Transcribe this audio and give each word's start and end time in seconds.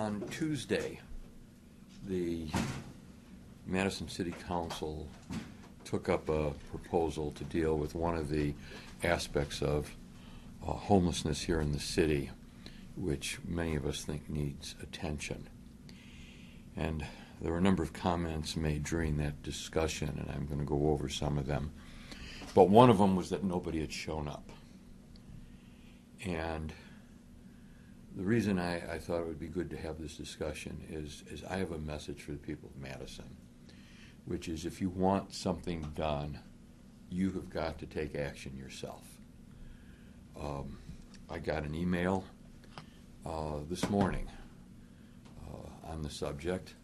On 0.00 0.22
Tuesday, 0.30 0.98
the 2.06 2.46
Madison 3.66 4.08
City 4.08 4.32
Council 4.48 5.06
took 5.84 6.08
up 6.08 6.30
a 6.30 6.52
proposal 6.70 7.32
to 7.32 7.44
deal 7.44 7.76
with 7.76 7.94
one 7.94 8.16
of 8.16 8.30
the 8.30 8.54
aspects 9.04 9.60
of 9.60 9.94
uh, 10.66 10.72
homelessness 10.72 11.42
here 11.42 11.60
in 11.60 11.72
the 11.72 11.78
city, 11.78 12.30
which 12.96 13.40
many 13.46 13.76
of 13.76 13.84
us 13.84 14.02
think 14.02 14.30
needs 14.30 14.74
attention. 14.82 15.46
And 16.78 17.04
there 17.42 17.52
were 17.52 17.58
a 17.58 17.60
number 17.62 17.82
of 17.82 17.92
comments 17.92 18.56
made 18.56 18.84
during 18.84 19.18
that 19.18 19.42
discussion, 19.42 20.08
and 20.18 20.30
I'm 20.34 20.46
going 20.46 20.60
to 20.60 20.64
go 20.64 20.92
over 20.92 21.10
some 21.10 21.36
of 21.36 21.46
them. 21.46 21.72
But 22.54 22.70
one 22.70 22.88
of 22.88 22.96
them 22.96 23.16
was 23.16 23.28
that 23.28 23.44
nobody 23.44 23.80
had 23.80 23.92
shown 23.92 24.28
up. 24.28 24.48
And 26.24 26.72
the 28.16 28.24
reason 28.24 28.58
I, 28.58 28.94
I 28.94 28.98
thought 28.98 29.20
it 29.20 29.26
would 29.26 29.38
be 29.40 29.48
good 29.48 29.70
to 29.70 29.76
have 29.76 30.00
this 30.00 30.16
discussion 30.16 30.82
is, 30.88 31.22
is 31.30 31.44
I 31.44 31.56
have 31.56 31.72
a 31.72 31.78
message 31.78 32.22
for 32.22 32.32
the 32.32 32.38
people 32.38 32.70
of 32.74 32.80
Madison, 32.80 33.36
which 34.24 34.48
is 34.48 34.66
if 34.66 34.80
you 34.80 34.90
want 34.90 35.32
something 35.32 35.82
done, 35.94 36.38
you 37.08 37.30
have 37.32 37.50
got 37.50 37.78
to 37.78 37.86
take 37.86 38.14
action 38.14 38.56
yourself. 38.56 39.04
Um, 40.40 40.78
I 41.28 41.38
got 41.38 41.64
an 41.64 41.74
email 41.74 42.24
uh, 43.26 43.58
this 43.68 43.88
morning 43.88 44.28
uh, 45.48 45.90
on 45.90 46.02
the 46.02 46.10
subject. 46.10 46.74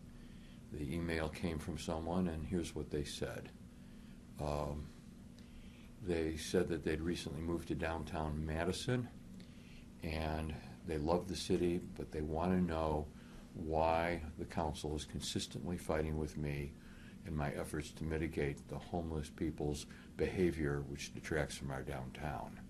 The 0.73 0.95
email 0.95 1.29
came 1.29 1.59
from 1.59 1.79
someone, 1.79 2.29
and 2.29 2.47
here's 2.47 2.75
what 2.75 2.91
they 2.91 3.05
said. 3.05 3.49
Um, 4.41 4.87
they 6.03 6.37
said 6.37 6.69
that 6.69 6.85
they'd 6.85 7.01
recently 7.01 7.41
moved 7.41 7.69
to 7.69 7.75
downtown 7.75 8.45
Madison, 8.45 9.09
and 10.03 10.55
they 10.87 10.99
love 10.99 11.29
the 11.29 11.37
city, 11.37 11.81
but 11.97 12.13
they 12.13 12.21
want 12.21 12.53
to 12.53 12.61
know 12.61 13.07
why 13.55 14.21
the 14.39 14.45
council 14.45 14.95
is 14.97 15.05
consistently 15.05 15.79
fighting 15.79 16.19
with 16.19 16.37
me 16.37 16.73
in 17.27 17.37
my 17.37 17.51
efforts 17.51 17.91
to 17.91 18.05
mitigate 18.05 18.69
the 18.69 18.79
homeless 18.79 19.31
people's 19.31 19.87
behavior, 20.17 20.85
which 20.89 21.15
detracts 21.15 21.57
from 21.57 21.71
our 21.71 21.83
downtown. 21.83 22.61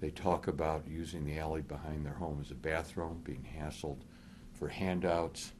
They 0.00 0.10
talk 0.10 0.48
about 0.48 0.88
using 0.88 1.24
the 1.24 1.38
alley 1.38 1.62
behind 1.62 2.04
their 2.04 2.14
home 2.14 2.40
as 2.40 2.50
a 2.50 2.56
bathroom, 2.56 3.20
being 3.22 3.46
hassled 3.56 4.00
for 4.52 4.68
handouts, 4.68 5.52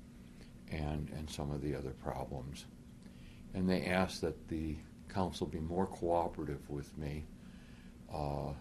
and, 0.73 1.11
and 1.17 1.29
some 1.31 1.53
of 1.53 1.63
the 1.63 1.75
other 1.75 1.91
problems. 1.91 2.65
And 3.55 3.69
they 3.69 3.85
ask 3.85 4.21
that 4.23 4.49
the 4.49 4.77
council 5.09 5.47
be 5.47 5.61
more 5.61 5.87
cooperative 5.87 6.69
with 6.69 6.97
me. 6.97 7.25
Uh, 8.13 8.53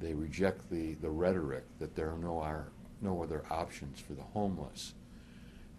they 0.00 0.14
reject 0.14 0.70
the, 0.70 0.94
the 0.94 1.10
rhetoric 1.10 1.64
that 1.78 1.94
there 1.94 2.10
are 2.10 2.18
no, 2.18 2.38
are 2.38 2.68
no 3.00 3.22
other 3.22 3.44
options 3.50 4.00
for 4.00 4.14
the 4.14 4.22
homeless, 4.22 4.94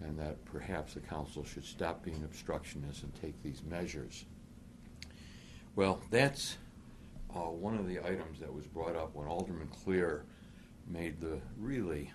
and 0.01 0.17
that 0.19 0.43
perhaps 0.45 0.93
the 0.93 0.99
council 0.99 1.43
should 1.43 1.65
stop 1.65 2.03
being 2.03 2.23
obstructionist 2.23 3.03
and 3.03 3.13
take 3.21 3.41
these 3.43 3.61
measures. 3.63 4.25
Well, 5.75 6.01
that's 6.09 6.57
uh, 7.35 7.39
one 7.39 7.77
of 7.77 7.87
the 7.87 7.99
items 7.99 8.39
that 8.39 8.53
was 8.53 8.65
brought 8.65 8.95
up 8.95 9.15
when 9.15 9.27
Alderman 9.27 9.69
Clear 9.83 10.25
made 10.87 11.19
the 11.19 11.39
really 11.59 12.11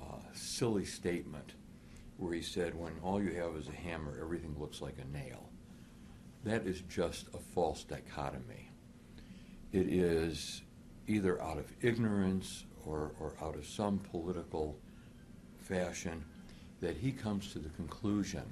uh, 0.00 0.16
silly 0.34 0.84
statement 0.84 1.54
where 2.18 2.34
he 2.34 2.42
said, 2.42 2.74
when 2.74 2.92
all 3.02 3.22
you 3.22 3.32
have 3.32 3.56
is 3.56 3.68
a 3.68 3.72
hammer, 3.72 4.18
everything 4.20 4.54
looks 4.58 4.80
like 4.80 4.96
a 4.98 5.16
nail. 5.16 5.48
That 6.44 6.66
is 6.66 6.82
just 6.88 7.28
a 7.34 7.38
false 7.38 7.84
dichotomy. 7.84 8.70
It 9.72 9.88
is 9.88 10.62
either 11.06 11.40
out 11.42 11.58
of 11.58 11.70
ignorance 11.80 12.64
or, 12.86 13.12
or 13.20 13.32
out 13.42 13.56
of 13.56 13.66
some 13.66 13.98
political 13.98 14.76
fashion 15.60 16.24
that 16.80 16.96
he 16.96 17.12
comes 17.12 17.52
to 17.52 17.58
the 17.58 17.68
conclusion 17.70 18.42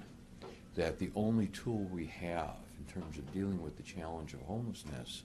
that 0.74 0.98
the 0.98 1.10
only 1.16 1.48
tool 1.48 1.86
we 1.92 2.06
have 2.06 2.56
in 2.78 2.92
terms 2.92 3.18
of 3.18 3.32
dealing 3.32 3.60
with 3.60 3.76
the 3.76 3.82
challenge 3.82 4.34
of 4.34 4.40
homelessness 4.42 5.24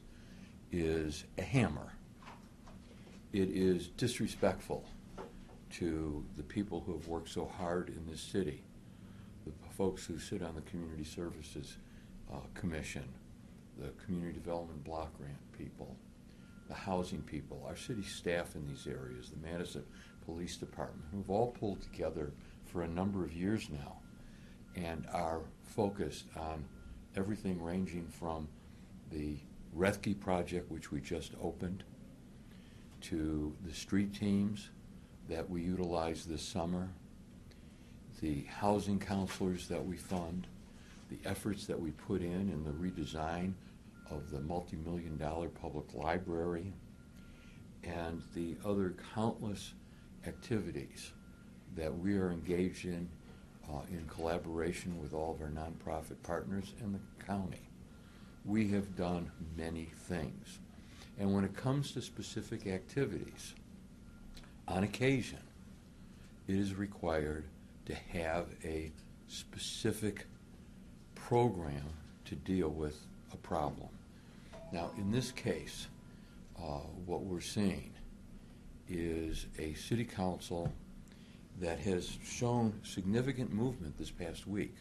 is 0.72 1.24
a 1.38 1.42
hammer. 1.44 1.94
It 3.32 3.50
is 3.50 3.88
disrespectful 3.90 4.86
to 5.74 6.24
the 6.38 6.44
people 6.44 6.82
who 6.86 6.94
have 6.94 7.08
worked 7.08 7.30
so 7.30 7.46
hard 7.58 7.90
in 7.90 8.06
this 8.10 8.22
city, 8.22 8.64
the 9.46 9.52
folks 9.78 10.06
who 10.06 10.18
sit 10.18 10.42
on 10.42 10.56
the 10.56 10.62
Community 10.62 11.04
Services 11.04 11.78
uh, 12.34 12.38
Commission, 12.54 13.04
the 13.78 13.90
Community 14.06 14.34
Development 14.34 14.84
Block 14.84 15.16
Grant 15.18 15.38
people, 15.58 15.96
the 16.68 16.74
housing 16.74 17.22
people, 17.22 17.64
our 17.68 17.76
city 17.76 18.04
staff 18.04 18.56
in 18.56 18.68
these 18.68 18.88
areas, 18.88 19.30
the 19.30 19.48
Madison 19.48 19.84
Police 20.26 20.58
Department, 20.58 21.06
who've 21.12 21.30
all 21.30 21.52
pulled 21.52 21.82
together 21.82 22.32
for 22.66 22.82
a 22.82 22.88
number 22.88 23.24
of 23.24 23.34
years 23.34 23.70
now 23.70 23.98
and 24.76 25.06
are 25.14 25.42
focused 25.64 26.26
on 26.36 26.66
everything 27.16 27.62
ranging 27.62 28.08
from 28.08 28.48
the 29.12 29.38
Rethke 29.78 30.20
project, 30.20 30.72
which 30.72 30.92
we 30.92 31.00
just 31.00 31.34
opened, 31.42 31.84
to 33.02 33.54
the 33.66 33.74
street 33.74 34.14
teams 34.14 34.70
that 35.30 35.48
we 35.50 35.62
utilize 35.62 36.26
this 36.26 36.42
summer, 36.42 36.90
the 38.22 38.44
housing 38.44 39.00
counselors 39.00 39.68
that 39.68 39.86
we 39.86 39.98
fund, 39.98 40.48
the 41.10 41.30
efforts 41.30 41.68
that 41.68 41.80
we 41.80 41.92
put 41.92 42.22
in 42.22 42.50
in 42.50 42.64
the 42.64 42.72
redesign 42.72 43.54
of 44.12 44.30
the 44.32 44.40
multi-million 44.42 45.18
dollar 45.18 45.50
public 45.50 45.94
library, 45.94 46.74
and 47.84 48.22
the 48.34 48.56
other 48.66 48.96
countless 49.14 49.74
activities 50.28 51.12
that 51.76 51.96
we 51.96 52.16
are 52.18 52.32
engaged 52.32 52.86
in 52.86 53.10
uh, 53.70 53.82
in 53.90 54.06
collaboration 54.08 55.02
with 55.02 55.14
all 55.14 55.34
of 55.34 55.42
our 55.42 55.50
nonprofit 55.50 56.22
partners 56.24 56.74
and 56.82 56.94
the 56.94 57.26
county. 57.26 57.70
We 58.44 58.70
have 58.70 58.96
done 58.96 59.32
many 59.58 59.90
things. 60.08 60.60
And 61.18 61.34
when 61.34 61.44
it 61.44 61.56
comes 61.56 61.92
to 61.94 62.02
specific 62.02 62.68
activities, 62.68 63.56
on 64.68 64.84
occasion, 64.84 65.40
it 66.48 66.56
is 66.56 66.76
required 66.76 67.46
to 67.86 67.96
have 67.96 68.48
a 68.64 68.92
specific 69.28 70.26
program 71.16 71.86
to 72.26 72.36
deal 72.36 72.70
with 72.70 73.00
a 73.32 73.38
problem. 73.38 73.90
Now, 74.72 74.92
in 74.98 75.12
this 75.12 75.32
case, 75.32 75.88
uh, 76.58 76.80
what 77.06 77.22
we're 77.22 77.42
seeing 77.42 77.92
is 78.90 79.48
a 79.58 79.74
city 79.74 80.06
council 80.06 80.72
that 81.60 81.80
has 81.80 82.18
shown 82.24 82.80
significant 82.84 83.54
movement 83.54 83.98
this 83.98 84.12
past 84.12 84.48
week. 84.48 84.76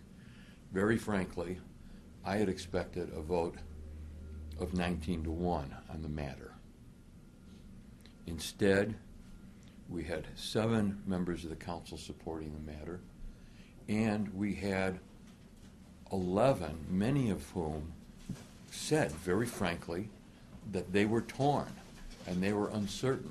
Very 0.72 0.96
frankly, 0.96 1.58
I 2.24 2.36
had 2.36 2.48
expected 2.48 3.10
a 3.14 3.20
vote 3.20 3.56
of 4.58 4.74
19 4.74 5.24
to 5.24 5.30
1 5.30 5.74
on 5.92 6.02
the 6.02 6.08
matter. 6.08 6.52
Instead, 8.26 8.94
we 9.88 10.02
had 10.02 10.26
seven 10.34 11.02
members 11.06 11.44
of 11.44 11.50
the 11.50 11.56
council 11.56 11.98
supporting 11.98 12.52
the 12.52 12.72
matter, 12.72 13.00
and 13.88 14.32
we 14.34 14.54
had 14.54 14.98
11, 16.10 16.86
many 16.88 17.30
of 17.30 17.48
whom 17.50 17.92
said 18.74 19.12
very 19.12 19.46
frankly 19.46 20.08
that 20.72 20.92
they 20.92 21.06
were 21.06 21.22
torn 21.22 21.72
and 22.26 22.42
they 22.42 22.52
were 22.52 22.68
uncertain 22.70 23.30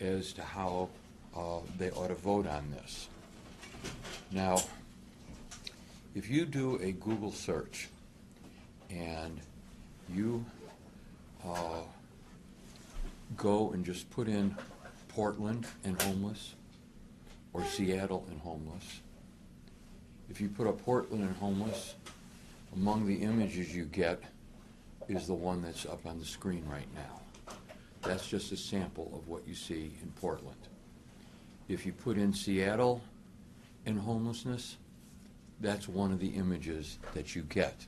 as 0.00 0.32
to 0.32 0.42
how 0.42 0.88
uh, 1.36 1.58
they 1.78 1.90
ought 1.90 2.08
to 2.08 2.14
vote 2.14 2.46
on 2.46 2.70
this. 2.70 3.08
Now, 4.30 4.62
if 6.14 6.30
you 6.30 6.46
do 6.46 6.78
a 6.80 6.92
Google 6.92 7.32
search 7.32 7.88
and 8.88 9.40
you 10.12 10.44
uh, 11.44 11.80
go 13.36 13.72
and 13.72 13.84
just 13.84 14.08
put 14.10 14.28
in 14.28 14.54
Portland 15.08 15.66
and 15.82 16.00
homeless 16.02 16.54
or 17.52 17.64
Seattle 17.64 18.24
and 18.30 18.40
homeless, 18.40 19.00
if 20.30 20.40
you 20.40 20.48
put 20.48 20.66
up 20.66 20.82
Portland 20.84 21.24
and 21.24 21.36
homeless, 21.36 21.94
among 22.74 23.06
the 23.06 23.16
images 23.16 23.74
you 23.74 23.84
get 23.84 24.22
is 25.08 25.26
the 25.26 25.34
one 25.34 25.62
that's 25.62 25.86
up 25.86 26.06
on 26.06 26.18
the 26.18 26.24
screen 26.24 26.64
right 26.68 26.88
now. 26.94 27.54
That's 28.02 28.28
just 28.28 28.52
a 28.52 28.56
sample 28.56 29.10
of 29.14 29.28
what 29.28 29.46
you 29.46 29.54
see 29.54 29.94
in 30.02 30.10
Portland. 30.20 30.68
If 31.68 31.86
you 31.86 31.92
put 31.92 32.18
in 32.18 32.32
Seattle 32.32 33.02
and 33.86 33.98
homelessness, 33.98 34.76
that's 35.60 35.88
one 35.88 36.12
of 36.12 36.20
the 36.20 36.28
images 36.28 36.98
that 37.14 37.34
you 37.34 37.42
get 37.42 37.86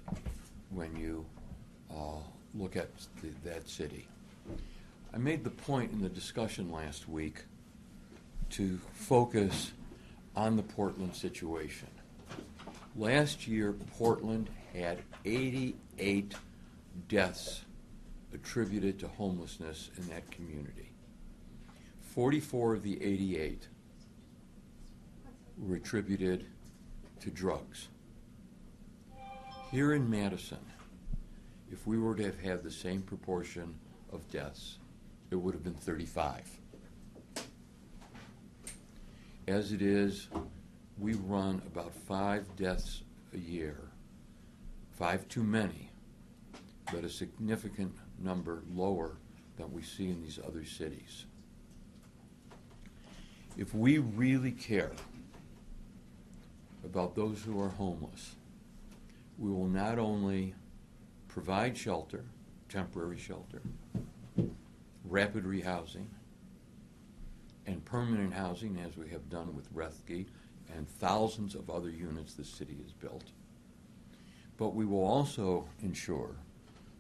when 0.71 0.97
you 0.97 1.27
uh, 1.91 2.21
look 2.55 2.77
at 2.77 2.89
the, 3.23 3.29
that 3.45 3.69
city. 3.69 4.07
I 5.13 5.19
made 5.19 5.45
the 5.45 5.51
point 5.51 5.93
in 5.93 6.01
the 6.01 6.09
discussion 6.09 6.71
last 6.73 7.09
week 7.09 7.45
to 8.51 8.79
focus 8.93 9.73
on 10.35 10.57
the 10.57 10.63
Portland 10.63 11.15
situation. 11.15 11.89
Last 12.97 13.47
year, 13.47 13.75
Portland 13.99 14.49
had 14.73 14.99
88 15.25 16.35
deaths 17.09 17.63
attributed 18.33 18.99
to 18.99 19.09
homelessness 19.09 19.91
in 19.97 20.09
that 20.09 20.31
community. 20.31 20.93
44 22.01 22.75
of 22.75 22.83
the 22.83 23.03
88 23.03 23.69
were 25.59 25.77
attributed 25.77 26.47
to 27.21 27.31
drugs. 27.31 27.89
Here 29.71 29.95
in 29.95 30.09
Madison, 30.09 30.65
if 31.71 31.87
we 31.87 31.99
were 31.99 32.15
to 32.15 32.25
have 32.25 32.41
had 32.41 32.63
the 32.63 32.71
same 32.71 33.03
proportion 33.03 33.75
of 34.13 34.31
deaths, 34.31 34.79
it 35.31 35.37
would 35.37 35.55
have 35.55 35.65
been 35.65 35.75
35. 35.75 36.43
As 39.49 39.73
it 39.73 39.83
is, 39.83 40.29
we 40.99 41.15
run 41.15 41.63
about 41.67 41.95
five 41.95 42.45
deaths 42.57 43.03
a 43.35 43.39
year, 43.39 43.77
five 44.93 45.29
too 45.29 45.45
many, 45.45 45.86
but 46.93 47.05
a 47.05 47.09
significant 47.09 47.95
number 48.19 48.63
lower 48.73 49.17
than 49.57 49.73
we 49.73 49.83
see 49.83 50.09
in 50.09 50.23
these 50.23 50.39
other 50.47 50.65
cities. 50.65 51.25
If 53.57 53.75
we 53.75 53.99
really 53.99 54.53
care 54.53 54.93
about 56.85 57.15
those 57.15 57.43
who 57.43 57.61
are 57.61 57.69
homeless, 57.69 58.37
we 59.39 59.51
will 59.51 59.67
not 59.67 59.99
only 59.99 60.55
provide 61.29 61.77
shelter, 61.77 62.25
temporary 62.69 63.19
shelter, 63.19 63.63
rapid 65.05 65.45
rehousing, 65.45 66.07
and 67.67 67.85
permanent 67.85 68.33
housing, 68.33 68.79
as 68.79 68.97
we 68.97 69.09
have 69.09 69.29
done 69.29 69.55
with 69.57 69.75
Rethke 69.75 70.27
and 70.75 70.89
thousands 70.89 71.55
of 71.55 71.69
other 71.69 71.91
units 71.91 72.35
the 72.35 72.45
city 72.45 72.77
has 72.83 72.93
built. 72.93 73.31
But 74.57 74.75
we 74.75 74.85
will 74.85 75.05
also 75.05 75.69
ensure 75.83 76.37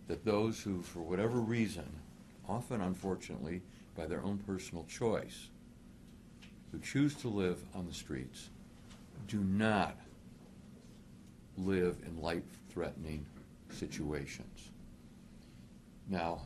that 0.08 0.25
those 0.25 0.61
who, 0.62 0.82
for 0.82 1.00
whatever 1.00 1.38
reason, 1.41 1.87
often 2.49 2.81
unfortunately 2.81 3.62
by 3.97 4.06
their 4.06 4.23
own 4.23 4.38
personal 4.38 4.85
choice, 4.85 5.49
who 6.70 6.79
choose 6.79 7.14
to 7.14 7.29
live 7.29 7.58
on 7.75 7.87
the 7.87 7.94
streets, 7.94 8.50
do 9.26 9.38
not 9.41 9.97
live 11.56 11.97
in 12.06 12.20
life 12.20 12.44
threatening 12.69 13.25
situations. 13.70 14.70
Now, 16.09 16.43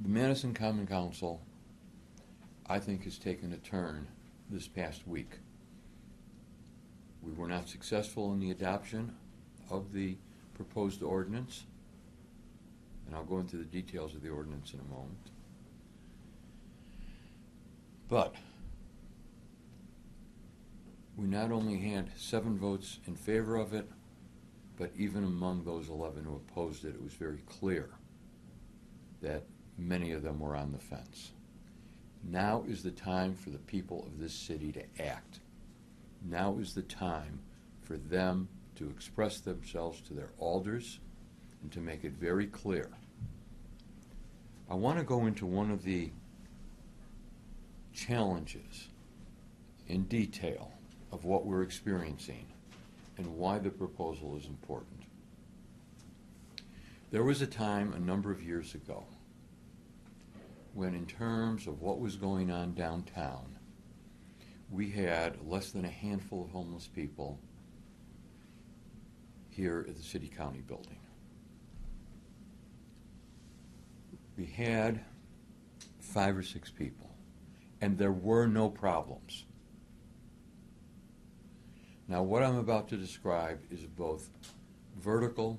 the 0.00 0.08
Madison 0.08 0.54
Common 0.54 0.86
Council, 0.86 1.40
I 2.66 2.78
think, 2.78 3.04
has 3.04 3.18
taken 3.18 3.52
a 3.52 3.58
turn 3.58 4.06
this 4.48 4.66
past 4.66 5.06
week. 5.06 5.38
We 7.22 7.32
were 7.32 7.48
not 7.48 7.68
successful 7.68 8.32
in 8.32 8.40
the 8.40 8.50
adoption 8.50 9.14
of 9.70 9.92
the 9.92 10.16
proposed 10.64 11.02
ordinance, 11.02 11.64
and 13.06 13.14
I'll 13.14 13.24
go 13.24 13.38
into 13.38 13.56
the 13.56 13.64
details 13.64 14.14
of 14.14 14.22
the 14.22 14.30
ordinance 14.30 14.72
in 14.72 14.80
a 14.80 14.94
moment. 14.94 15.30
But 18.08 18.34
we 21.16 21.26
not 21.26 21.50
only 21.50 21.78
had 21.78 22.10
seven 22.16 22.58
votes 22.58 22.98
in 23.06 23.16
favor 23.16 23.56
of 23.56 23.74
it, 23.74 23.90
but 24.76 24.92
even 24.96 25.24
among 25.24 25.64
those 25.64 25.88
11 25.88 26.24
who 26.24 26.36
opposed 26.36 26.84
it, 26.84 26.94
it 26.94 27.02
was 27.02 27.12
very 27.12 27.38
clear 27.46 27.90
that 29.20 29.44
many 29.78 30.12
of 30.12 30.22
them 30.22 30.40
were 30.40 30.56
on 30.56 30.72
the 30.72 30.78
fence. 30.78 31.32
Now 32.24 32.64
is 32.68 32.82
the 32.82 32.90
time 32.90 33.34
for 33.34 33.50
the 33.50 33.58
people 33.58 34.04
of 34.06 34.18
this 34.18 34.32
city 34.32 34.72
to 34.72 34.82
act. 35.04 35.40
Now 36.24 36.56
is 36.58 36.74
the 36.74 36.82
time 36.82 37.40
for 37.82 37.96
them 37.96 38.48
to 38.82 38.90
express 38.90 39.38
themselves 39.38 40.00
to 40.00 40.12
their 40.12 40.30
alders 40.38 40.98
and 41.62 41.70
to 41.70 41.80
make 41.80 42.02
it 42.02 42.12
very 42.14 42.46
clear. 42.46 42.90
I 44.68 44.74
want 44.74 44.98
to 44.98 45.04
go 45.04 45.26
into 45.26 45.46
one 45.46 45.70
of 45.70 45.84
the 45.84 46.10
challenges 47.94 48.88
in 49.86 50.04
detail 50.04 50.72
of 51.12 51.24
what 51.24 51.46
we're 51.46 51.62
experiencing 51.62 52.46
and 53.18 53.36
why 53.36 53.58
the 53.58 53.70
proposal 53.70 54.36
is 54.36 54.46
important. 54.46 55.02
There 57.12 57.22
was 57.22 57.40
a 57.40 57.46
time 57.46 57.92
a 57.92 58.00
number 58.00 58.32
of 58.32 58.42
years 58.42 58.74
ago 58.74 59.04
when, 60.74 60.94
in 60.94 61.06
terms 61.06 61.68
of 61.68 61.82
what 61.82 62.00
was 62.00 62.16
going 62.16 62.50
on 62.50 62.74
downtown, 62.74 63.58
we 64.70 64.90
had 64.90 65.46
less 65.46 65.70
than 65.70 65.84
a 65.84 65.90
handful 65.90 66.42
of 66.44 66.50
homeless 66.50 66.88
people 66.88 67.38
here 69.52 69.84
at 69.88 69.96
the 69.96 70.02
City 70.02 70.28
County 70.28 70.60
building. 70.60 70.98
We 74.36 74.46
had 74.46 75.04
five 76.00 76.36
or 76.36 76.42
six 76.42 76.70
people, 76.70 77.10
and 77.80 77.98
there 77.98 78.12
were 78.12 78.46
no 78.46 78.68
problems. 78.68 79.44
Now, 82.08 82.22
what 82.22 82.42
I'm 82.42 82.56
about 82.56 82.88
to 82.88 82.96
describe 82.96 83.60
is 83.70 83.80
both 83.80 84.28
vertical 84.98 85.58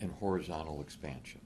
and 0.00 0.10
horizontal 0.12 0.80
expansion. 0.80 1.40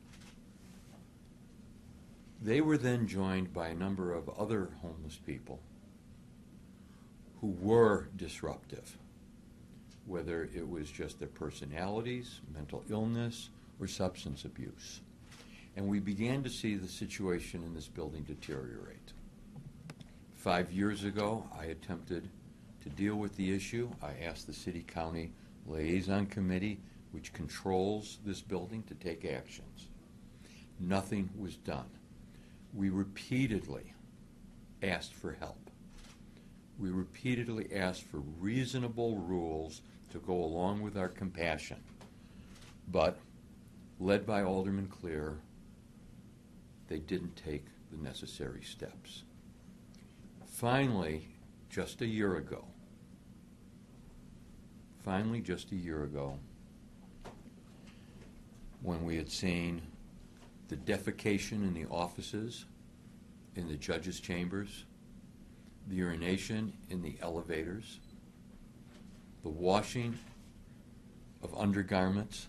They 2.40 2.60
were 2.60 2.78
then 2.78 3.06
joined 3.06 3.52
by 3.52 3.68
a 3.68 3.74
number 3.74 4.12
of 4.12 4.28
other 4.30 4.70
homeless 4.80 5.16
people 5.16 5.60
who 7.40 7.56
were 7.60 8.08
disruptive, 8.16 8.96
whether 10.06 10.48
it 10.54 10.68
was 10.68 10.90
just 10.90 11.18
their 11.18 11.28
personalities, 11.28 12.40
mental 12.54 12.82
illness, 12.90 13.50
or 13.80 13.86
substance 13.86 14.44
abuse. 14.44 15.00
And 15.76 15.88
we 15.88 16.00
began 16.00 16.42
to 16.42 16.50
see 16.50 16.76
the 16.76 16.88
situation 16.88 17.62
in 17.62 17.74
this 17.74 17.88
building 17.88 18.22
deteriorate. 18.22 19.12
Five 20.34 20.72
years 20.72 21.04
ago, 21.04 21.44
I 21.58 21.66
attempted 21.66 22.28
to 22.82 22.88
deal 22.90 23.14
with 23.14 23.36
the 23.36 23.54
issue. 23.54 23.88
I 24.02 24.24
asked 24.24 24.46
the 24.46 24.52
City 24.52 24.84
County 24.86 25.32
Liaison 25.66 26.26
Committee, 26.26 26.80
which 27.12 27.32
controls 27.32 28.18
this 28.26 28.40
building, 28.40 28.82
to 28.84 28.94
take 28.94 29.24
actions. 29.24 29.88
Nothing 30.80 31.30
was 31.38 31.56
done. 31.56 31.88
We 32.74 32.90
repeatedly 32.90 33.94
asked 34.82 35.14
for 35.14 35.32
help. 35.38 35.61
We 36.78 36.90
repeatedly 36.90 37.74
asked 37.74 38.02
for 38.02 38.18
reasonable 38.18 39.18
rules 39.18 39.82
to 40.10 40.18
go 40.18 40.34
along 40.34 40.82
with 40.82 40.96
our 40.96 41.08
compassion. 41.08 41.78
But, 42.88 43.18
led 44.00 44.26
by 44.26 44.42
Alderman 44.42 44.88
Clear, 44.88 45.38
they 46.88 46.98
didn't 46.98 47.36
take 47.36 47.64
the 47.90 47.96
necessary 47.96 48.62
steps. 48.62 49.22
Finally, 50.46 51.28
just 51.70 52.02
a 52.02 52.06
year 52.06 52.36
ago, 52.36 52.64
finally, 55.04 55.40
just 55.40 55.72
a 55.72 55.76
year 55.76 56.04
ago, 56.04 56.38
when 58.82 59.04
we 59.04 59.16
had 59.16 59.30
seen 59.30 59.80
the 60.68 60.76
defecation 60.76 61.62
in 61.62 61.74
the 61.74 61.86
offices, 61.86 62.66
in 63.54 63.68
the 63.68 63.76
judges' 63.76 64.20
chambers, 64.20 64.84
the 65.88 65.96
urination 65.96 66.72
in 66.90 67.02
the 67.02 67.16
elevators, 67.20 67.98
the 69.42 69.48
washing 69.48 70.18
of 71.42 71.54
undergarments 71.56 72.48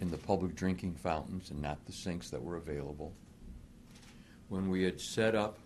in 0.00 0.10
the 0.10 0.18
public 0.18 0.54
drinking 0.54 0.94
fountains 0.94 1.50
and 1.50 1.62
not 1.62 1.84
the 1.86 1.92
sinks 1.92 2.28
that 2.30 2.42
were 2.42 2.56
available. 2.56 3.12
When 4.48 4.68
we 4.68 4.82
had 4.82 5.00
set 5.00 5.34
up 5.34 5.58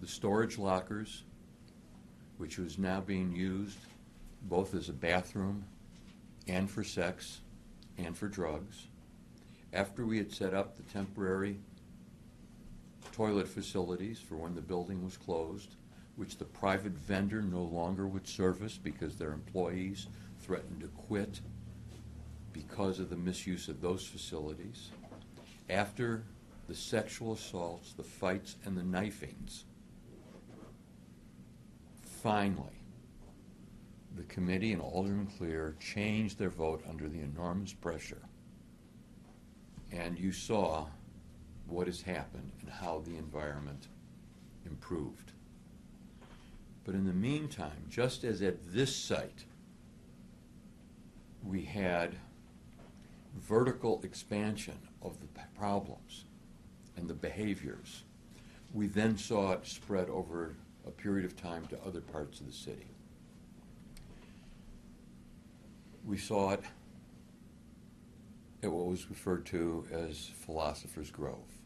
the 0.00 0.06
storage 0.06 0.58
lockers, 0.58 1.22
which 2.36 2.58
was 2.58 2.78
now 2.78 3.00
being 3.00 3.34
used 3.34 3.78
both 4.42 4.74
as 4.74 4.88
a 4.88 4.92
bathroom 4.92 5.64
and 6.46 6.70
for 6.70 6.84
sex 6.84 7.40
and 7.98 8.16
for 8.16 8.28
drugs. 8.28 8.86
After 9.72 10.04
we 10.04 10.18
had 10.18 10.32
set 10.32 10.54
up 10.54 10.76
the 10.76 10.82
temporary 10.82 11.58
toilet 13.12 13.48
facilities 13.48 14.18
for 14.18 14.36
when 14.36 14.54
the 14.54 14.60
building 14.60 15.02
was 15.04 15.16
closed, 15.16 15.75
which 16.16 16.38
the 16.38 16.44
private 16.44 16.92
vendor 16.92 17.42
no 17.42 17.62
longer 17.62 18.06
would 18.06 18.26
service 18.26 18.78
because 18.82 19.16
their 19.16 19.32
employees 19.32 20.06
threatened 20.40 20.80
to 20.80 20.88
quit 20.88 21.40
because 22.52 22.98
of 22.98 23.10
the 23.10 23.16
misuse 23.16 23.68
of 23.68 23.80
those 23.80 24.06
facilities. 24.06 24.90
After 25.68 26.24
the 26.68 26.74
sexual 26.74 27.34
assaults, 27.34 27.92
the 27.92 28.02
fights, 28.02 28.56
and 28.64 28.76
the 28.76 28.82
knifings, 28.82 29.64
finally, 32.22 32.80
the 34.16 34.24
committee 34.24 34.72
and 34.72 34.80
Alderman 34.80 35.26
Clear 35.26 35.76
changed 35.78 36.38
their 36.38 36.48
vote 36.48 36.82
under 36.88 37.08
the 37.08 37.20
enormous 37.20 37.74
pressure. 37.74 38.22
And 39.92 40.18
you 40.18 40.32
saw 40.32 40.86
what 41.66 41.86
has 41.86 42.00
happened 42.00 42.52
and 42.60 42.70
how 42.70 43.02
the 43.04 43.16
environment 43.16 43.88
improved. 44.64 45.32
But 46.86 46.94
in 46.94 47.04
the 47.04 47.12
meantime, 47.12 47.84
just 47.90 48.22
as 48.22 48.40
at 48.42 48.72
this 48.72 48.94
site, 48.94 49.44
we 51.44 51.62
had 51.62 52.14
vertical 53.36 54.00
expansion 54.04 54.78
of 55.02 55.18
the 55.20 55.26
problems 55.58 56.26
and 56.96 57.08
the 57.08 57.14
behaviors, 57.14 58.04
we 58.72 58.86
then 58.86 59.18
saw 59.18 59.52
it 59.52 59.66
spread 59.66 60.08
over 60.08 60.54
a 60.86 60.92
period 60.92 61.24
of 61.24 61.36
time 61.36 61.66
to 61.66 61.78
other 61.84 62.00
parts 62.00 62.38
of 62.38 62.46
the 62.46 62.52
city. 62.52 62.86
We 66.04 66.16
saw 66.16 66.52
it 66.52 66.62
at 68.62 68.70
what 68.70 68.86
was 68.86 69.10
referred 69.10 69.44
to 69.46 69.84
as 69.90 70.30
Philosopher's 70.46 71.10
Grove 71.10 71.60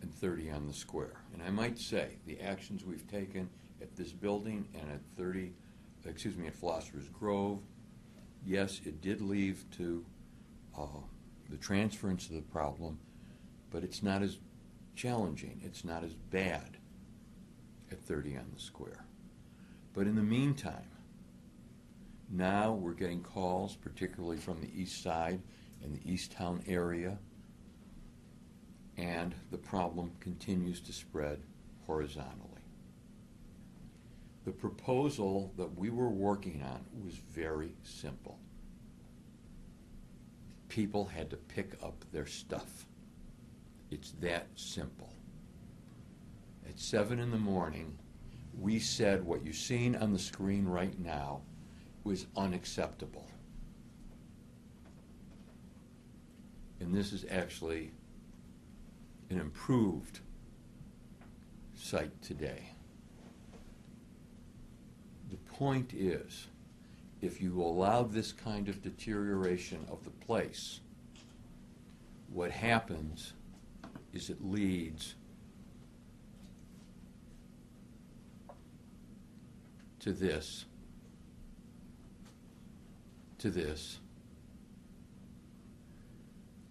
and 0.00 0.12
30 0.14 0.50
on 0.52 0.66
the 0.66 0.72
square. 0.72 1.20
And 1.34 1.42
I 1.42 1.50
might 1.50 1.78
say 1.78 2.16
the 2.26 2.40
actions 2.40 2.82
we've 2.82 3.06
taken 3.06 3.50
at 3.80 3.96
this 3.96 4.12
building 4.12 4.66
and 4.74 4.90
at 4.90 5.00
30, 5.16 5.52
excuse 6.04 6.36
me, 6.36 6.46
at 6.46 6.54
Philosopher's 6.54 7.08
Grove, 7.08 7.60
yes, 8.44 8.80
it 8.84 9.00
did 9.00 9.20
leave 9.20 9.64
to 9.76 10.04
uh, 10.78 10.86
the 11.48 11.56
transference 11.56 12.26
of 12.28 12.34
the 12.34 12.42
problem, 12.42 12.98
but 13.70 13.82
it's 13.82 14.02
not 14.02 14.22
as 14.22 14.38
challenging, 14.94 15.60
it's 15.64 15.84
not 15.84 16.04
as 16.04 16.14
bad 16.14 16.76
at 17.90 18.00
30 18.00 18.36
on 18.36 18.46
the 18.54 18.60
square. 18.60 19.04
But 19.94 20.06
in 20.06 20.14
the 20.14 20.22
meantime, 20.22 20.88
now 22.30 22.72
we're 22.72 22.92
getting 22.92 23.22
calls, 23.22 23.74
particularly 23.74 24.36
from 24.36 24.60
the 24.60 24.70
east 24.80 25.02
side 25.02 25.40
and 25.82 25.94
the 25.94 26.12
East 26.12 26.32
Town 26.32 26.62
area, 26.66 27.18
and 28.96 29.34
the 29.50 29.58
problem 29.58 30.12
continues 30.20 30.80
to 30.82 30.92
spread 30.92 31.40
horizontally. 31.86 32.49
The 34.44 34.52
proposal 34.52 35.52
that 35.56 35.78
we 35.78 35.90
were 35.90 36.08
working 36.08 36.62
on 36.62 36.80
was 37.04 37.14
very 37.14 37.72
simple. 37.82 38.38
People 40.68 41.04
had 41.04 41.30
to 41.30 41.36
pick 41.36 41.76
up 41.82 42.04
their 42.12 42.26
stuff. 42.26 42.86
It's 43.90 44.12
that 44.20 44.46
simple. 44.54 45.12
At 46.68 46.78
7 46.78 47.18
in 47.18 47.30
the 47.30 47.38
morning, 47.38 47.98
we 48.58 48.78
said 48.78 49.24
what 49.24 49.44
you're 49.44 49.52
seeing 49.52 49.96
on 49.96 50.12
the 50.12 50.18
screen 50.18 50.66
right 50.66 50.98
now 50.98 51.40
was 52.04 52.26
unacceptable. 52.36 53.26
And 56.80 56.94
this 56.94 57.12
is 57.12 57.26
actually 57.30 57.90
an 59.28 59.38
improved 59.38 60.20
site 61.74 62.22
today. 62.22 62.70
Point 65.60 65.92
is, 65.92 66.46
if 67.20 67.42
you 67.42 67.60
allow 67.60 68.02
this 68.02 68.32
kind 68.32 68.70
of 68.70 68.80
deterioration 68.80 69.84
of 69.90 70.02
the 70.04 70.10
place, 70.10 70.80
what 72.32 72.50
happens 72.50 73.34
is 74.14 74.30
it 74.30 74.42
leads 74.42 75.16
to 79.98 80.14
this, 80.14 80.64
to 83.36 83.50
this, 83.50 83.98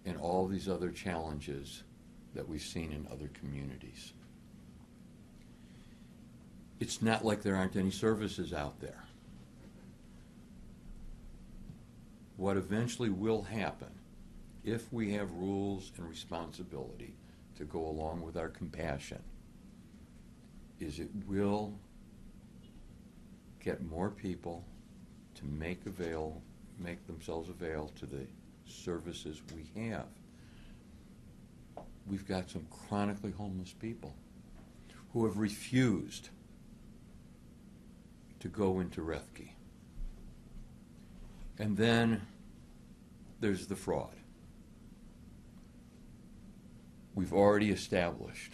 and 0.04 0.16
all 0.16 0.48
these 0.48 0.68
other 0.68 0.90
challenges 0.90 1.84
that 2.34 2.48
we've 2.48 2.60
seen 2.60 2.90
in 2.90 3.06
other 3.12 3.30
communities. 3.34 4.14
It's 6.80 7.02
not 7.02 7.24
like 7.24 7.42
there 7.42 7.56
aren't 7.56 7.76
any 7.76 7.90
services 7.90 8.54
out 8.54 8.80
there. 8.80 9.04
What 12.38 12.56
eventually 12.56 13.10
will 13.10 13.42
happen, 13.42 13.90
if 14.64 14.90
we 14.90 15.12
have 15.12 15.30
rules 15.32 15.92
and 15.98 16.08
responsibility 16.08 17.12
to 17.58 17.64
go 17.64 17.86
along 17.86 18.22
with 18.22 18.38
our 18.38 18.48
compassion, 18.48 19.22
is 20.80 20.98
it 20.98 21.10
will 21.26 21.74
get 23.62 23.84
more 23.84 24.08
people 24.08 24.64
to 25.34 25.44
make 25.44 25.84
avail, 25.84 26.40
make 26.78 27.06
themselves 27.06 27.50
avail 27.50 27.92
to 27.98 28.06
the 28.06 28.26
services 28.64 29.42
we 29.54 29.82
have. 29.82 30.06
We've 32.06 32.26
got 32.26 32.48
some 32.48 32.66
chronically 32.88 33.32
homeless 33.32 33.74
people 33.74 34.14
who 35.12 35.26
have 35.26 35.36
refused 35.36 36.30
to 38.40 38.48
go 38.48 38.80
into 38.80 39.02
Rethke. 39.02 39.50
And 41.58 41.76
then 41.76 42.22
there's 43.40 43.66
the 43.66 43.76
fraud. 43.76 44.14
We've 47.14 47.32
already 47.32 47.70
established 47.70 48.52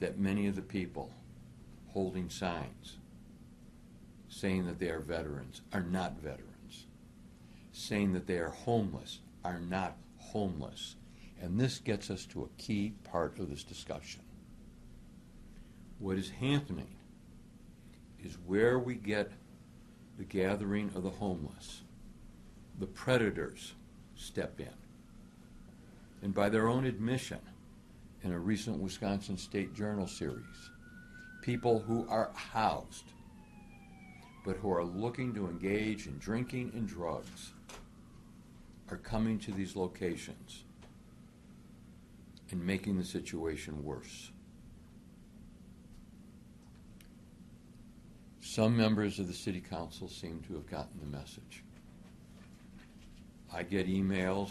that 0.00 0.18
many 0.18 0.46
of 0.46 0.56
the 0.56 0.62
people 0.62 1.10
holding 1.88 2.30
signs 2.30 2.96
saying 4.28 4.66
that 4.66 4.78
they 4.78 4.90
are 4.90 5.00
veterans 5.00 5.62
are 5.72 5.82
not 5.82 6.18
veterans, 6.20 6.86
saying 7.72 8.12
that 8.12 8.26
they 8.26 8.38
are 8.38 8.50
homeless 8.50 9.20
are 9.44 9.60
not 9.60 9.96
homeless. 10.18 10.96
And 11.40 11.58
this 11.58 11.78
gets 11.78 12.10
us 12.10 12.26
to 12.26 12.42
a 12.42 12.62
key 12.62 12.94
part 13.04 13.38
of 13.38 13.48
this 13.48 13.62
discussion. 13.62 14.22
What 15.98 16.18
is 16.18 16.30
happening 16.30 16.95
is 18.26 18.36
where 18.46 18.78
we 18.78 18.96
get 18.96 19.30
the 20.18 20.24
gathering 20.24 20.90
of 20.96 21.04
the 21.04 21.10
homeless, 21.10 21.82
the 22.80 22.86
predators 22.86 23.74
step 24.16 24.58
in. 24.58 24.74
And 26.22 26.34
by 26.34 26.48
their 26.48 26.68
own 26.68 26.86
admission, 26.86 27.38
in 28.24 28.32
a 28.32 28.38
recent 28.38 28.78
Wisconsin 28.78 29.38
State 29.38 29.74
Journal 29.74 30.08
series, 30.08 30.70
people 31.42 31.78
who 31.78 32.06
are 32.08 32.32
housed 32.34 33.12
but 34.44 34.56
who 34.56 34.72
are 34.72 34.84
looking 34.84 35.34
to 35.34 35.48
engage 35.48 36.06
in 36.06 36.18
drinking 36.18 36.72
and 36.74 36.88
drugs 36.88 37.52
are 38.90 38.96
coming 38.96 39.38
to 39.40 39.52
these 39.52 39.74
locations 39.74 40.64
and 42.50 42.64
making 42.64 42.96
the 42.96 43.04
situation 43.04 43.84
worse. 43.84 44.30
Some 48.56 48.74
members 48.74 49.18
of 49.18 49.26
the 49.26 49.34
city 49.34 49.60
council 49.60 50.08
seem 50.08 50.40
to 50.48 50.54
have 50.54 50.66
gotten 50.66 50.98
the 50.98 51.14
message. 51.14 51.62
I 53.52 53.62
get 53.62 53.86
emails. 53.86 54.48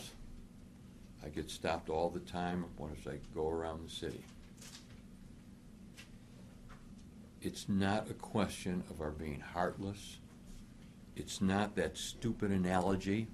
I 1.26 1.30
get 1.30 1.50
stopped 1.50 1.90
all 1.90 2.12
the 2.12 2.20
time 2.20 2.66
as 2.92 3.08
I 3.08 3.18
go 3.34 3.50
around 3.50 3.84
the 3.84 3.90
city. 3.90 4.24
It's 7.42 7.68
not 7.68 8.08
a 8.08 8.14
question 8.14 8.84
of 8.92 9.02
our 9.02 9.10
being 9.10 9.40
heartless. 9.40 10.20
It's 11.16 11.42
not 11.42 11.76
that 11.76 11.98
stupid 11.98 12.52
analogy 12.52 13.26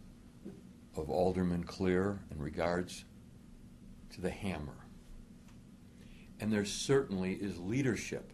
of 0.95 1.09
Alderman 1.09 1.65
Clear 1.65 2.21
in 2.31 2.39
regards 2.39 3.03
to 4.13 4.21
the 4.21 4.31
hammer. 4.31 4.85
And 6.39 6.49
there 6.49 6.63
certainly 6.63 7.33
is 7.33 7.59
leadership 7.59 8.31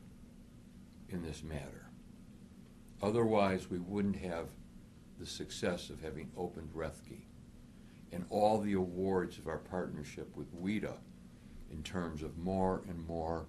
in 1.10 1.24
this 1.24 1.42
matter. 1.42 1.87
Otherwise, 3.02 3.70
we 3.70 3.80
wouldn't 3.80 4.16
have 4.18 4.48
the 5.20 5.26
success 5.26 5.90
of 5.90 6.02
having 6.02 6.32
opened 6.36 6.70
Rethke 6.74 7.26
and 8.12 8.26
all 8.30 8.60
the 8.60 8.74
awards 8.74 9.38
of 9.38 9.48
our 9.48 9.58
partnership 9.58 10.36
with 10.36 10.54
WHEDA 10.54 10.98
in 11.72 11.84
terms 11.84 12.24
of 12.24 12.38
more 12.38 12.84
and 12.88 13.06
more 13.08 13.48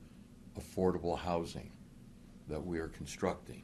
affordable 0.59 1.19
housing 1.19 1.71
that 2.49 2.65
we 2.65 2.79
are 2.79 2.89
constructing. 2.89 3.63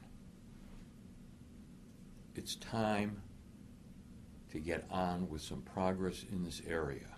It's 2.34 2.56
time 2.56 3.22
to 4.52 4.60
get 4.60 4.84
on 4.90 5.28
with 5.28 5.42
some 5.42 5.62
progress 5.62 6.24
in 6.30 6.44
this 6.44 6.62
area 6.66 7.08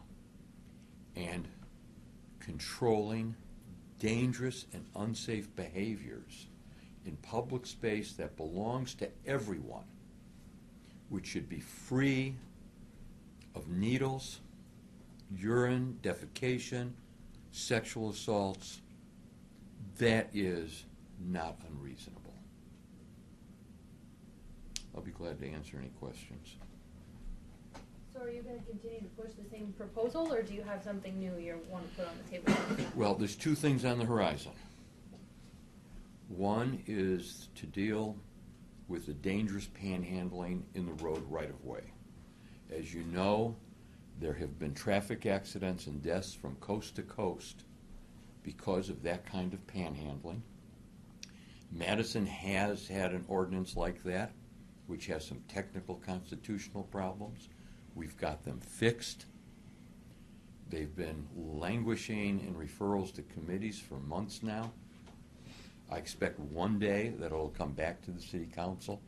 and 1.15 1.49
controlling 2.41 3.35
dangerous 3.99 4.67
and 4.73 4.87
unsafe 4.95 5.55
behaviors 5.57 6.47
in 7.07 7.17
public 7.19 7.67
space 7.67 8.13
that 8.15 8.37
belongs 8.37 8.95
to 8.95 9.09
everyone, 9.27 9.85
which 11.09 11.27
should 11.27 11.49
be 11.49 11.61
free 11.61 12.35
of 13.55 13.69
needles, 13.69 14.41
urine, 15.37 15.99
defecation, 16.03 16.91
sexual 17.53 18.11
assaults. 18.11 18.81
That 19.99 20.29
is 20.35 20.85
not 21.27 21.59
unreasonable. 21.71 22.35
I'll 24.95 25.03
be 25.03 25.11
glad 25.11 25.39
to 25.41 25.49
answer 25.49 25.79
any 25.79 25.91
questions. 26.01 26.57
So 28.15 28.23
are 28.23 28.31
you 28.31 28.43
gonna 28.43 28.59
continue 28.67 29.01
to 29.01 29.23
push 29.23 29.33
the 29.33 29.49
same 29.51 29.75
proposal, 29.77 30.33
or 30.33 30.43
do 30.43 30.55
you 30.55 30.63
have 30.63 30.83
something 30.83 31.19
new 31.19 31.37
you 31.39 31.59
wanna 31.71 31.87
put 31.97 32.07
on 32.07 32.15
the 32.25 32.31
table? 32.31 32.87
Well, 32.95 33.15
there's 33.15 33.37
two 33.37 33.55
things 33.55 33.85
on 33.85 33.99
the 33.99 34.07
horizon. 34.07 34.53
One 36.29 36.83
is 36.87 37.49
to 37.57 37.67
deal 37.67 38.17
with 38.89 39.07
the 39.07 39.15
dangerous 39.15 39.67
panhandling 39.67 40.63
in 40.75 40.87
the 40.87 41.05
road 41.05 41.25
right-of-way. 41.29 41.93
As 42.71 42.93
you 42.93 43.03
know, 43.05 43.57
there 44.19 44.35
have 44.35 44.59
been 44.59 44.75
traffic 44.75 45.27
accidents 45.27 45.87
and 45.87 46.03
deaths 46.03 46.35
from 46.35 46.57
coast 46.57 46.97
to 46.97 47.03
coast 47.03 47.65
because 48.43 48.89
of 48.89 49.03
that 49.03 49.27
kind 49.27 49.53
of 49.53 49.67
panhandling. 49.67 50.41
Madison 51.73 52.27
has 52.27 52.87
had 52.87 53.13
an 53.13 53.25
ordinance 53.29 53.77
like 53.77 54.03
that, 54.05 54.33
which 54.87 55.07
has 55.07 55.27
some 55.27 55.43
technical 55.49 55.97
constitutional 55.97 56.85
problems. 56.85 57.49
We've 57.95 58.17
got 58.17 58.45
them 58.45 58.61
fixed. 58.61 59.27
They've 60.71 60.95
been 60.95 61.27
languishing 61.37 62.41
in 62.41 62.55
referrals 62.55 63.13
to 63.15 63.23
committees 63.23 63.81
for 63.81 63.99
months 64.01 64.43
now. 64.43 64.73
I 65.91 65.97
expect 65.97 66.39
one 66.41 66.79
day 66.79 67.15
that 67.19 67.27
it'll 67.27 67.51
come 67.51 67.73
back 67.73 68.03
to 68.03 68.11
the 68.11 68.21
city 68.21 68.49
council. 68.55 69.01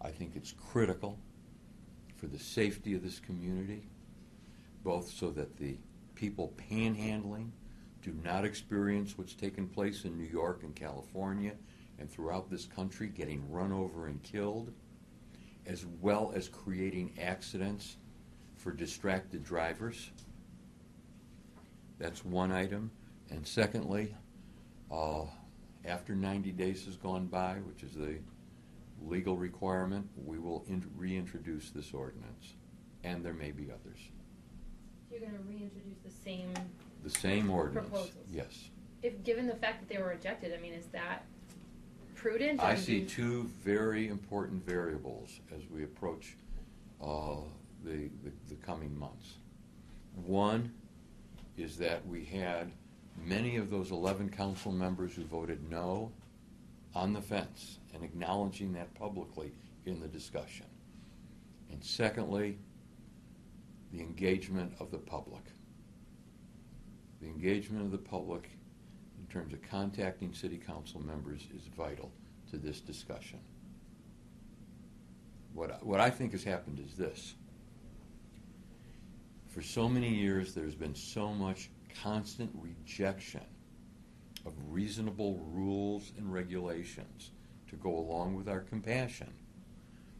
I 0.00 0.10
think 0.10 0.32
it's 0.34 0.52
critical 0.52 1.18
for 2.16 2.26
the 2.26 2.38
safety 2.38 2.94
of 2.94 3.02
this 3.02 3.20
community, 3.20 3.88
both 4.82 5.10
so 5.10 5.30
that 5.30 5.56
the 5.56 5.76
people 6.14 6.52
panhandling 6.70 7.50
do 8.02 8.12
not 8.24 8.44
experience 8.44 9.16
what's 9.16 9.34
taken 9.34 9.68
place 9.68 10.04
in 10.04 10.16
New 10.16 10.28
York 10.28 10.62
and 10.62 10.74
California 10.74 11.52
and 11.98 12.10
throughout 12.10 12.50
this 12.50 12.66
country, 12.66 13.08
getting 13.08 13.50
run 13.50 13.72
over 13.72 14.06
and 14.06 14.22
killed, 14.22 14.72
as 15.66 15.86
well 16.00 16.32
as 16.34 16.48
creating 16.48 17.12
accidents 17.20 17.96
for 18.56 18.72
distracted 18.72 19.42
drivers. 19.44 20.10
That's 21.98 22.24
one 22.24 22.52
item. 22.52 22.90
And 23.30 23.46
secondly, 23.46 24.14
uh, 24.92 25.24
after 25.86 26.14
90 26.14 26.52
days 26.52 26.84
has 26.86 26.96
gone 26.96 27.26
by, 27.26 27.54
which 27.66 27.82
is 27.82 27.92
the 27.94 28.16
legal 29.04 29.36
requirement, 29.36 30.08
we 30.16 30.38
will 30.38 30.64
in- 30.68 30.84
reintroduce 30.96 31.70
this 31.70 31.92
ordinance. 31.94 32.54
And 33.04 33.24
there 33.24 33.34
may 33.34 33.52
be 33.52 33.70
others. 33.70 33.98
You're 35.10 35.20
gonna 35.20 35.38
reintroduce 35.48 35.98
the 36.04 36.10
same, 36.10 36.52
The 37.04 37.10
same 37.10 37.50
ordinance. 37.50 37.88
Proposals. 37.88 38.26
Yes. 38.32 38.70
if, 39.02 39.22
given 39.22 39.46
the 39.46 39.54
fact 39.54 39.80
that 39.80 39.88
they 39.94 40.02
were 40.02 40.08
rejected, 40.08 40.52
I 40.52 40.60
mean, 40.60 40.72
is 40.72 40.86
that 40.86 41.24
prudent? 42.16 42.60
I 42.60 42.74
see 42.74 43.00
do- 43.00 43.06
two 43.06 43.42
very 43.62 44.08
important 44.08 44.66
variables 44.66 45.40
as 45.54 45.62
we 45.70 45.84
approach 45.84 46.36
uh, 47.00 47.36
the, 47.84 48.08
the 48.24 48.32
the 48.48 48.54
coming 48.56 48.98
months. 48.98 49.34
One 50.24 50.72
is 51.56 51.76
that 51.76 52.04
we 52.08 52.24
had 52.24 52.72
many 53.24 53.56
of 53.56 53.70
those 53.70 53.90
11 53.90 54.30
council 54.30 54.72
members 54.72 55.14
who 55.14 55.24
voted 55.24 55.70
no 55.70 56.10
on 56.94 57.12
the 57.12 57.20
fence 57.20 57.78
and 57.94 58.02
acknowledging 58.02 58.72
that 58.72 58.94
publicly 58.94 59.52
in 59.84 60.00
the 60.00 60.08
discussion. 60.08 60.66
And 61.70 61.82
secondly, 61.82 62.58
the 63.92 64.00
engagement 64.00 64.72
of 64.80 64.90
the 64.90 64.98
public. 64.98 65.42
The 67.20 67.28
engagement 67.28 67.84
of 67.84 67.90
the 67.90 67.98
public 67.98 68.50
in 69.18 69.26
terms 69.32 69.52
of 69.52 69.62
contacting 69.62 70.32
city 70.32 70.58
council 70.58 71.02
members 71.02 71.40
is 71.54 71.62
vital 71.76 72.10
to 72.50 72.56
this 72.56 72.80
discussion. 72.80 73.40
What, 75.54 75.84
what 75.84 76.00
I 76.00 76.10
think 76.10 76.32
has 76.32 76.44
happened 76.44 76.78
is 76.78 76.94
this. 76.94 77.34
For 79.48 79.62
so 79.62 79.88
many 79.88 80.14
years, 80.14 80.52
there's 80.52 80.74
been 80.74 80.94
so 80.94 81.32
much 81.32 81.70
constant 82.02 82.50
rejection 82.54 83.44
of 84.44 84.52
reasonable 84.68 85.40
rules 85.50 86.12
and 86.16 86.32
regulations 86.32 87.30
to 87.68 87.76
go 87.76 87.96
along 87.98 88.36
with 88.36 88.48
our 88.48 88.60
compassion 88.60 89.32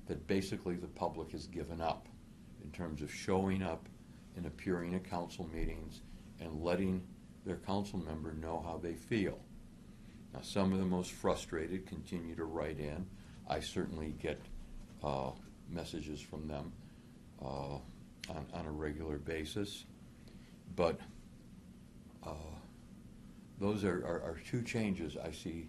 that 0.07 0.27
basically 0.27 0.77
the 0.77 0.87
public 0.87 1.31
has 1.33 1.47
given 1.47 1.81
up 1.81 2.09
in 2.63 2.71
terms 2.71 3.03
of 3.03 3.13
showing 3.13 3.63
up 3.63 3.89
and 4.37 4.47
appearing 4.47 4.95
at 4.95 5.09
council 5.09 5.49
meetings 5.53 6.01
and 6.41 6.63
letting 6.63 7.03
their 7.45 7.57
council 7.57 7.99
member 7.99 8.33
know 8.33 8.63
how 8.65 8.79
they 8.79 8.95
feel. 8.95 9.39
Now, 10.35 10.41
some 10.43 10.73
of 10.73 10.79
the 10.79 10.85
most 10.85 11.13
frustrated 11.13 11.87
continue 11.87 12.35
to 12.35 12.45
write 12.45 12.79
in. 12.79 13.07
I 13.49 13.61
certainly 13.61 14.15
get 14.21 14.41
uh, 15.03 15.31
messages 15.71 16.21
from 16.21 16.49
them 16.49 16.73
uh, 17.41 17.77
on, 18.29 18.47
on 18.53 18.67
a 18.67 18.71
regular 18.71 19.19
basis. 19.19 19.85
But 20.75 21.01
uh, 22.27 22.31
those 23.59 23.85
are, 23.85 24.05
are, 24.05 24.23
are 24.23 24.41
two 24.49 24.63
changes 24.63 25.17
I 25.17 25.31
see 25.31 25.69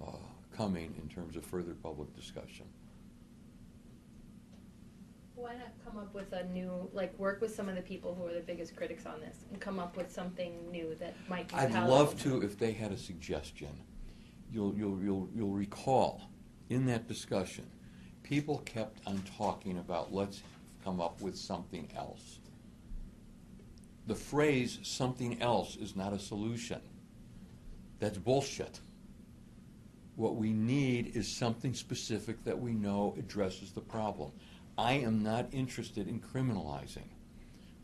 uh, 0.00 0.12
coming 0.56 0.94
in 1.02 1.08
terms 1.08 1.36
of 1.36 1.44
further 1.44 1.74
public 1.74 2.14
discussion. 2.14 2.66
Why 5.34 5.54
not 5.54 5.72
come 5.84 5.98
up 5.98 6.14
with 6.14 6.32
a 6.32 6.44
new, 6.44 6.88
like, 6.92 7.16
work 7.18 7.40
with 7.40 7.54
some 7.54 7.68
of 7.68 7.74
the 7.74 7.82
people 7.82 8.14
who 8.14 8.26
are 8.26 8.32
the 8.32 8.40
biggest 8.40 8.74
critics 8.74 9.04
on 9.06 9.20
this 9.20 9.44
and 9.50 9.60
come 9.60 9.78
up 9.78 9.96
with 9.96 10.10
something 10.10 10.70
new 10.70 10.96
that 10.98 11.14
might 11.28 11.48
be 11.48 11.54
I'd 11.54 11.70
palatable? 11.70 11.94
love 11.94 12.22
to 12.22 12.42
if 12.42 12.58
they 12.58 12.72
had 12.72 12.90
a 12.90 12.96
suggestion. 12.96 13.68
You'll, 14.50 14.74
you'll, 14.74 14.98
you'll, 15.02 15.28
you'll 15.34 15.50
recall 15.50 16.22
in 16.70 16.86
that 16.86 17.06
discussion, 17.06 17.66
people 18.22 18.58
kept 18.64 19.00
on 19.06 19.22
talking 19.36 19.78
about 19.78 20.12
let's 20.12 20.42
come 20.84 21.00
up 21.00 21.20
with 21.20 21.36
something 21.36 21.88
else. 21.96 22.38
The 24.06 24.14
phrase 24.14 24.78
something 24.82 25.42
else 25.42 25.76
is 25.76 25.96
not 25.96 26.12
a 26.12 26.18
solution. 26.18 26.80
That's 27.98 28.18
bullshit. 28.18 28.80
What 30.14 30.36
we 30.36 30.52
need 30.52 31.16
is 31.16 31.28
something 31.28 31.74
specific 31.74 32.44
that 32.44 32.58
we 32.58 32.72
know 32.72 33.14
addresses 33.18 33.72
the 33.72 33.80
problem. 33.80 34.32
I 34.78 34.94
am 34.94 35.22
not 35.22 35.48
interested 35.52 36.06
in 36.06 36.20
criminalizing. 36.20 37.08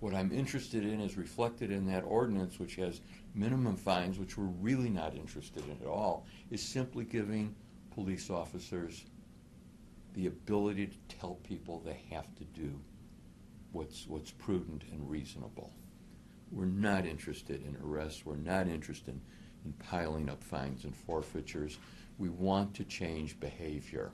What 0.00 0.14
I'm 0.14 0.32
interested 0.32 0.84
in 0.84 1.00
is 1.00 1.16
reflected 1.16 1.70
in 1.70 1.86
that 1.86 2.04
ordinance, 2.04 2.58
which 2.58 2.76
has 2.76 3.00
minimum 3.34 3.76
fines, 3.76 4.18
which 4.18 4.36
we're 4.36 4.44
really 4.44 4.90
not 4.90 5.14
interested 5.14 5.64
in 5.64 5.78
at 5.80 5.86
all, 5.86 6.26
is 6.50 6.62
simply 6.62 7.04
giving 7.04 7.54
police 7.94 8.30
officers 8.30 9.04
the 10.14 10.26
ability 10.26 10.86
to 10.86 11.16
tell 11.16 11.34
people 11.48 11.80
they 11.84 12.02
have 12.10 12.34
to 12.36 12.44
do 12.44 12.78
what's, 13.72 14.06
what's 14.06 14.30
prudent 14.30 14.82
and 14.92 15.08
reasonable. 15.08 15.72
We're 16.52 16.66
not 16.66 17.06
interested 17.06 17.62
in 17.66 17.76
arrests. 17.82 18.26
We're 18.26 18.36
not 18.36 18.68
interested 18.68 19.18
in 19.64 19.72
piling 19.74 20.28
up 20.28 20.44
fines 20.44 20.84
and 20.84 20.94
forfeitures. 20.94 21.78
We 22.18 22.28
want 22.28 22.74
to 22.74 22.84
change 22.84 23.40
behavior. 23.40 24.12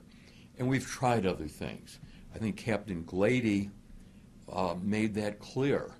And 0.57 0.67
we've 0.67 0.85
tried 0.85 1.25
other 1.25 1.47
things. 1.47 1.99
I 2.33 2.37
think 2.37 2.55
Captain 2.55 3.03
Glady 3.03 3.69
uh, 4.51 4.75
made 4.81 5.13
that 5.15 5.39
clear 5.39 5.91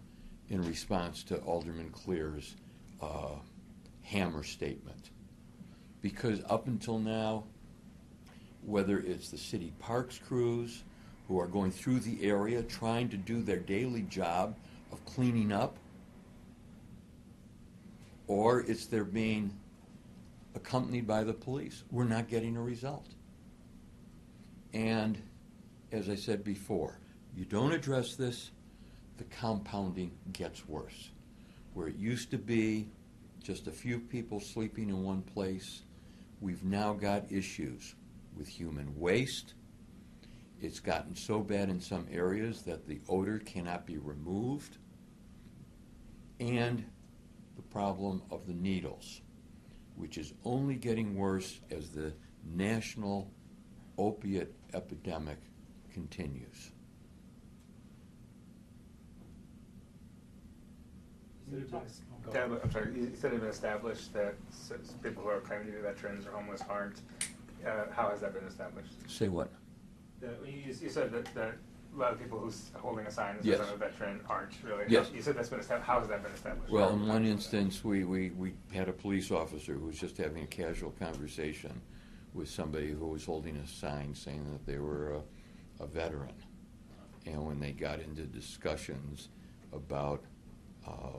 in 0.50 0.62
response 0.62 1.24
to 1.24 1.38
Alderman 1.40 1.90
Clear's 1.90 2.56
uh, 3.02 3.36
hammer 4.02 4.44
statement. 4.44 5.12
Because 6.02 6.42
up 6.50 6.68
until 6.68 7.00
now, 7.00 7.44
whether 8.66 9.00
it's 9.00 9.30
the 9.30 9.38
city 9.38 9.74
parks 9.80 10.18
crews 10.18 10.84
who 11.28 11.40
are 11.40 11.48
going 11.48 11.72
through 11.72 12.00
the 12.00 12.24
area 12.24 12.64
trying 12.64 13.10
to 13.10 13.18
do 13.18 13.42
their 13.42 13.60
daily 13.60 14.02
job 14.04 14.56
of 14.92 15.04
cleaning 15.06 15.52
up, 15.52 15.78
or 18.30 18.62
it's 18.62 18.86
they're 18.86 19.04
being 19.04 19.52
accompanied 20.56 21.08
by 21.08 21.24
the 21.24 21.34
police, 21.34 21.84
we're 21.92 22.06
not 22.06 22.30
getting 22.30 22.56
a 22.56 22.62
result. 22.62 23.08
And 24.72 25.22
as 25.92 26.10
I 26.10 26.16
said 26.16 26.44
before, 26.44 27.00
you 27.36 27.44
don't 27.44 27.74
address 27.74 28.16
this, 28.16 28.52
the 29.18 29.24
compounding 29.26 30.12
gets 30.32 30.68
worse. 30.68 31.10
Where 31.74 31.88
it 31.88 31.96
used 31.98 32.30
to 32.32 32.38
be 32.38 32.88
just 33.42 33.68
a 33.68 33.72
few 33.72 34.00
people 34.00 34.40
sleeping 34.40 34.90
in 34.90 35.04
one 35.04 35.24
place, 35.24 35.82
we've 36.40 36.64
now 36.64 36.94
got 36.94 37.32
issues 37.32 37.96
with 38.38 38.48
human 38.48 38.94
waste. 39.00 39.56
It's 40.62 40.80
gotten 40.80 41.16
so 41.16 41.40
bad 41.40 41.70
in 41.70 41.82
some 41.82 42.06
areas 42.12 42.62
that 42.64 42.88
the 42.88 43.00
odor 43.10 43.40
cannot 43.40 43.88
be 43.88 43.98
removed. 43.98 44.78
And 46.40 46.86
problem 47.80 48.22
of 48.32 48.46
the 48.48 48.54
needles, 48.54 49.22
which 49.96 50.18
is 50.18 50.34
only 50.46 50.76
getting 50.76 51.16
worse 51.16 51.60
as 51.72 51.90
the 51.90 52.14
national 52.46 53.30
opiate 53.98 54.54
epidemic 54.74 55.38
continues. 55.94 56.72
Dan, 62.32 62.60
I'm 62.64 62.72
sorry, 62.72 62.94
you 62.96 63.12
said 63.16 63.34
it 63.34 63.40
been 63.42 63.50
established 63.50 64.14
that 64.14 64.36
s- 64.50 64.72
s- 64.72 64.94
people 65.02 65.24
who 65.24 65.30
are 65.30 65.40
claiming 65.40 65.66
to 65.68 65.74
be 65.74 65.80
veterans 65.82 66.28
or 66.28 66.32
homeless 66.32 66.62
aren't. 66.70 67.02
Uh, 67.66 67.86
how 67.92 68.10
has 68.10 68.22
that 68.22 68.34
been 68.36 68.44
established? 68.44 68.92
Say 69.10 69.30
what? 69.30 69.52
The- 70.22 70.36
You, 70.46 70.76
you 70.80 70.90
said 70.90 71.12
that, 71.12 71.26
that 71.34 71.56
a 71.96 72.00
lot 72.00 72.14
of 72.14 72.20
people 72.20 72.40
who's 72.40 72.72
holding 72.76 73.06
a 73.06 73.12
sign 73.12 73.38
that 73.38 73.46
Yes. 73.46 73.60
I'm 73.60 73.74
a 73.74 73.78
veteran 73.78 74.22
aren't 74.30 74.52
really. 74.64 74.86
Yes. 74.88 75.10
You 75.14 75.22
said 75.22 75.36
that's 75.36 75.50
been 75.50 75.60
established. 75.60 75.88
How 75.88 76.00
has 76.00 76.08
that 76.10 76.24
been 76.24 76.32
established? 76.32 76.72
Well, 76.72 76.92
in 76.94 77.08
one 77.08 77.26
instance, 77.26 77.84
we, 77.84 78.04
we, 78.04 78.30
we 78.32 78.54
had 78.72 78.90
a 78.90 78.94
police 78.94 79.32
officer 79.32 79.74
who 79.74 79.88
was 79.88 80.00
just 80.00 80.18
having 80.18 80.44
a 80.44 80.48
casual 80.48 80.92
conversation 80.92 81.82
with 82.34 82.50
somebody 82.50 82.92
who 82.92 83.08
was 83.08 83.26
holding 83.26 83.58
a 83.58 83.68
sign 83.68 84.14
saying 84.14 84.46
that 84.52 84.66
they 84.66 84.78
were 84.78 85.14
a, 85.80 85.84
a 85.84 85.88
veteran. 85.88 86.34
And 87.26 87.46
when 87.46 87.60
they 87.60 87.72
got 87.72 88.00
into 88.00 88.24
discussions 88.24 89.30
about 89.74 90.24
uh, 90.88 91.18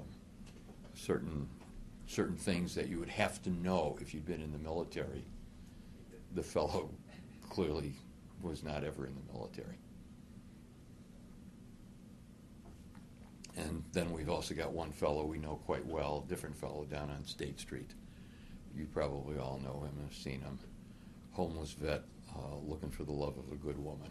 certain 0.95 1.49
certain 2.07 2.37
things 2.37 2.75
that 2.75 2.89
you 2.89 2.99
would 2.99 3.09
have 3.09 3.41
to 3.41 3.51
know 3.51 3.97
if 4.01 4.13
you'd 4.13 4.27
been 4.27 4.43
in 4.43 4.51
the 4.51 4.59
military, 4.59 5.25
the 6.35 6.43
fellow 6.43 6.91
clearly 7.49 7.93
was 8.43 8.65
not 8.65 8.83
ever 8.83 9.07
in 9.07 9.15
the 9.15 9.33
military. 9.33 9.79
And 13.57 13.83
then 13.93 14.13
we've 14.13 14.31
also 14.31 14.55
got 14.55 14.73
one 14.73 14.93
fellow 14.93 15.25
we 15.25 15.39
know 15.39 15.61
quite 15.67 15.85
well, 15.87 16.25
different 16.29 16.57
fellow 16.57 16.85
down 16.85 17.11
on 17.11 17.25
State 17.25 17.59
Street. 17.59 17.91
You 18.77 18.87
probably 18.87 19.39
all 19.39 19.61
know 19.63 19.81
him, 19.85 19.93
and 19.99 20.09
have 20.09 20.17
seen 20.17 20.41
him. 20.41 20.59
Homeless 21.33 21.73
vet 21.73 22.05
uh, 22.37 22.57
looking 22.65 22.91
for 22.91 23.05
the 23.05 23.13
love 23.13 23.37
of 23.39 23.53
a 23.53 23.57
good 23.57 23.79
woman. 23.83 24.11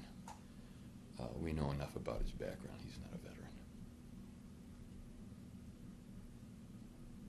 Uh, 1.20 1.24
we 1.42 1.54
know 1.54 1.72
enough 1.72 1.96
about 1.96 2.22
his 2.22 2.32
background. 2.32 2.78
He's 2.84 2.98
not 3.00 3.14
a 3.14 3.18
veteran. 3.18 3.48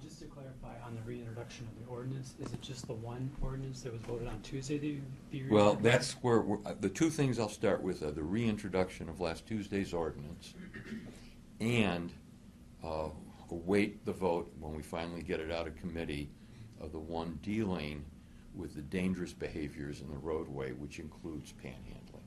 Just 0.02 0.20
to 0.20 0.26
clarify, 0.26 0.74
on 0.84 0.94
the 0.94 1.02
reintroduction 1.02 1.66
of 1.66 1.84
the 1.84 1.90
ordinance, 1.90 2.34
is 2.40 2.52
it 2.52 2.60
just 2.62 2.86
the 2.86 2.94
one 2.94 3.30
ordinance 3.42 3.82
that 3.82 3.92
was 3.92 4.02
voted 4.02 4.28
on 4.28 4.40
Tuesday 4.42 4.78
that 4.78 4.86
you 4.86 5.02
be 5.30 5.44
Well, 5.48 5.74
that's 5.74 6.12
where, 6.22 6.40
we're- 6.40 6.62
uh, 6.66 6.74
the 6.80 6.88
two 6.88 7.10
things 7.10 7.38
I'll 7.38 7.48
start 7.48 7.82
with 7.82 8.02
are 8.02 8.10
the 8.12 8.22
reintroduction 8.22 9.08
of 9.08 9.20
last 9.20 9.46
Tuesday's 9.46 9.92
ordinance 9.92 10.54
and 11.60 12.12
uh, 12.84 13.08
await 13.50 14.04
the 14.04 14.12
vote 14.12 14.52
when 14.58 14.74
we 14.74 14.82
finally 14.82 15.22
get 15.22 15.40
it 15.40 15.50
out 15.50 15.66
of 15.66 15.76
committee 15.76 16.30
of 16.80 16.92
the 16.92 16.98
one 16.98 17.38
dealing 17.42 18.04
with 18.54 18.74
the 18.74 18.82
dangerous 18.82 19.32
behaviors 19.32 20.00
in 20.00 20.10
the 20.10 20.16
roadway, 20.16 20.72
which 20.72 20.98
includes 20.98 21.52
panhandling. 21.52 22.20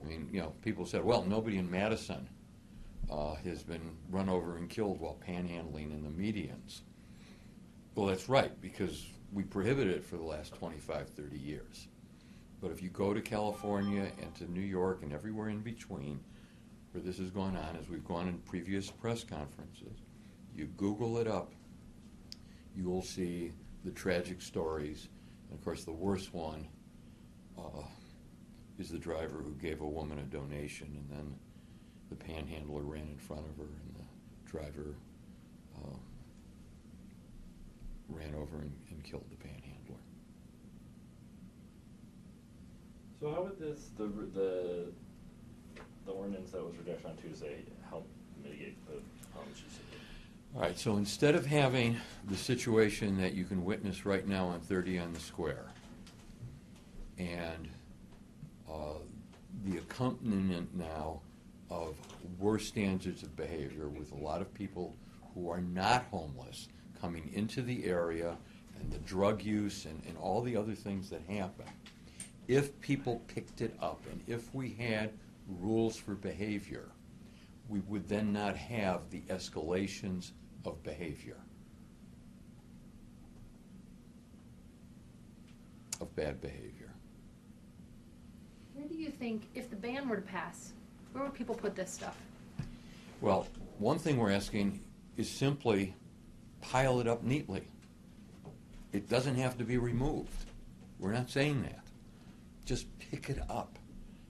I 0.00 0.06
mean, 0.06 0.28
you 0.32 0.40
know, 0.40 0.54
people 0.62 0.86
said, 0.86 1.04
well, 1.04 1.24
nobody 1.24 1.58
in 1.58 1.70
Madison 1.70 2.28
uh, 3.10 3.34
has 3.44 3.62
been 3.62 3.96
run 4.10 4.28
over 4.28 4.56
and 4.56 4.70
killed 4.70 5.00
while 5.00 5.18
panhandling 5.26 5.92
in 5.92 6.02
the 6.02 6.08
medians. 6.08 6.80
Well, 7.94 8.06
that's 8.06 8.28
right, 8.28 8.58
because 8.60 9.06
we 9.32 9.42
prohibited 9.42 9.94
it 9.94 10.04
for 10.04 10.16
the 10.16 10.22
last 10.22 10.54
25, 10.54 11.08
30 11.10 11.38
years. 11.38 11.88
But 12.60 12.72
if 12.72 12.82
you 12.82 12.90
go 12.90 13.14
to 13.14 13.20
California 13.20 14.10
and 14.20 14.34
to 14.36 14.50
New 14.50 14.60
York 14.60 15.02
and 15.02 15.12
everywhere 15.12 15.48
in 15.48 15.60
between 15.60 16.20
where 16.92 17.02
this 17.02 17.18
has 17.18 17.30
gone 17.30 17.56
on, 17.56 17.76
as 17.76 17.88
we've 17.88 18.04
gone 18.04 18.28
in 18.28 18.38
previous 18.38 18.90
press 18.90 19.22
conferences, 19.22 19.98
you 20.56 20.66
Google 20.76 21.18
it 21.18 21.28
up, 21.28 21.52
you 22.74 22.88
will 22.88 23.02
see 23.02 23.52
the 23.84 23.90
tragic 23.92 24.42
stories. 24.42 25.08
And 25.48 25.58
of 25.58 25.64
course, 25.64 25.84
the 25.84 25.92
worst 25.92 26.34
one 26.34 26.66
uh, 27.56 27.82
is 28.78 28.88
the 28.88 28.98
driver 28.98 29.38
who 29.42 29.54
gave 29.54 29.80
a 29.80 29.86
woman 29.86 30.18
a 30.18 30.22
donation 30.22 30.88
and 30.96 31.08
then 31.10 31.34
the 32.08 32.16
panhandler 32.16 32.82
ran 32.82 33.08
in 33.08 33.18
front 33.18 33.44
of 33.46 33.56
her 33.56 33.64
and 33.64 33.94
the 33.94 34.50
driver 34.50 34.94
uh, 35.76 35.96
ran 38.08 38.34
over 38.34 38.58
and, 38.58 38.72
and 38.90 39.04
killed 39.04 39.26
the 39.30 39.36
panhandler. 39.36 39.57
So 43.20 43.32
how 43.32 43.42
would 43.42 43.58
this, 43.58 43.90
the, 43.96 44.04
the, 44.04 44.86
the 46.06 46.12
ordinance 46.12 46.52
that 46.52 46.64
was 46.64 46.76
reduced 46.76 47.04
on 47.04 47.16
Tuesday 47.16 47.64
help 47.88 48.06
mitigate 48.42 48.76
the 48.86 49.00
problems 49.32 49.58
you 49.58 49.70
see? 49.70 49.82
All 50.54 50.62
right, 50.62 50.78
so 50.78 50.96
instead 50.96 51.34
of 51.34 51.44
having 51.44 51.96
the 52.28 52.36
situation 52.36 53.18
that 53.18 53.34
you 53.34 53.44
can 53.44 53.64
witness 53.64 54.06
right 54.06 54.26
now 54.26 54.46
on 54.46 54.60
30 54.60 55.00
on 55.00 55.12
the 55.12 55.20
square, 55.20 55.66
and 57.18 57.68
uh, 58.70 58.98
the 59.64 59.78
accompaniment 59.78 60.74
now 60.74 61.20
of 61.70 61.96
worse 62.38 62.66
standards 62.66 63.24
of 63.24 63.36
behavior 63.36 63.88
with 63.88 64.12
a 64.12 64.16
lot 64.16 64.40
of 64.40 64.54
people 64.54 64.94
who 65.34 65.50
are 65.50 65.60
not 65.60 66.04
homeless 66.10 66.68
coming 67.00 67.30
into 67.34 67.62
the 67.62 67.84
area, 67.84 68.36
and 68.80 68.90
the 68.92 68.98
drug 68.98 69.42
use 69.42 69.86
and, 69.86 70.00
and 70.06 70.16
all 70.18 70.40
the 70.40 70.56
other 70.56 70.74
things 70.74 71.10
that 71.10 71.20
happen, 71.28 71.66
if 72.48 72.80
people 72.80 73.22
picked 73.28 73.60
it 73.60 73.76
up 73.80 74.00
and 74.10 74.20
if 74.26 74.52
we 74.54 74.70
had 74.70 75.12
rules 75.60 75.96
for 75.96 76.14
behavior, 76.14 76.88
we 77.68 77.80
would 77.80 78.08
then 78.08 78.32
not 78.32 78.56
have 78.56 79.10
the 79.10 79.20
escalations 79.28 80.32
of 80.64 80.82
behavior, 80.82 81.36
of 86.00 86.14
bad 86.16 86.40
behavior. 86.40 86.90
Where 88.74 88.88
do 88.88 88.94
you 88.94 89.10
think, 89.10 89.42
if 89.54 89.68
the 89.68 89.76
ban 89.76 90.08
were 90.08 90.16
to 90.16 90.22
pass, 90.22 90.72
where 91.12 91.24
would 91.24 91.34
people 91.34 91.54
put 91.54 91.76
this 91.76 91.90
stuff? 91.90 92.16
Well, 93.20 93.46
one 93.78 93.98
thing 93.98 94.16
we're 94.16 94.30
asking 94.30 94.80
is 95.16 95.28
simply 95.28 95.94
pile 96.62 97.00
it 97.00 97.08
up 97.08 97.22
neatly. 97.22 97.66
It 98.92 99.08
doesn't 99.08 99.34
have 99.34 99.58
to 99.58 99.64
be 99.64 99.76
removed. 99.76 100.46
We're 100.98 101.12
not 101.12 101.28
saying 101.28 101.62
that. 101.62 101.87
Just 102.68 102.86
pick 102.98 103.30
it 103.30 103.38
up. 103.48 103.78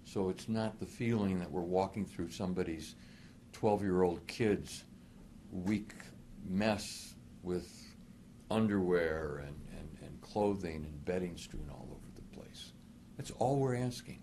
So 0.04 0.28
it's 0.28 0.48
not 0.48 0.78
the 0.78 0.86
feeling 0.86 1.40
that 1.40 1.50
we're 1.50 1.60
walking 1.60 2.06
through 2.06 2.30
somebody's 2.30 2.94
12 3.52 3.82
year 3.82 4.02
old 4.04 4.24
kid's 4.28 4.84
weak 5.50 5.92
mess 6.48 7.14
with 7.42 7.68
underwear 8.48 9.42
and, 9.44 9.56
and, 9.76 9.88
and 10.02 10.20
clothing 10.20 10.84
and 10.84 11.04
bedding 11.04 11.36
strewn 11.36 11.68
all 11.68 11.88
over 11.90 12.06
the 12.14 12.36
place. 12.38 12.70
That's 13.16 13.32
all 13.32 13.56
we're 13.56 13.74
asking. 13.74 14.22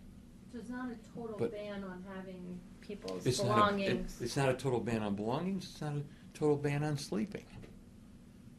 So 0.53 0.59
it's 0.59 0.69
not 0.69 0.89
a 0.89 0.95
total 1.13 1.35
But- 1.37 1.51
ban 1.51 1.83
on 1.83 2.01
having 2.15 2.57
people's 2.79 3.25
It's 3.27 3.43
not, 3.43 3.73
a, 3.73 3.75
it- 3.75 3.79
belongings. 3.79 4.21
it's 4.21 4.37
not 4.37 4.47
a 4.47 4.53
total 4.53 4.79
ban 4.79 5.03
on 5.03 5.15
belongings, 5.15 5.65
it's 5.73 5.81
not 5.81 5.91
a 5.97 6.03
total 6.33 6.55
ban 6.55 6.85
on 6.85 6.97
sleeping. 6.97 7.43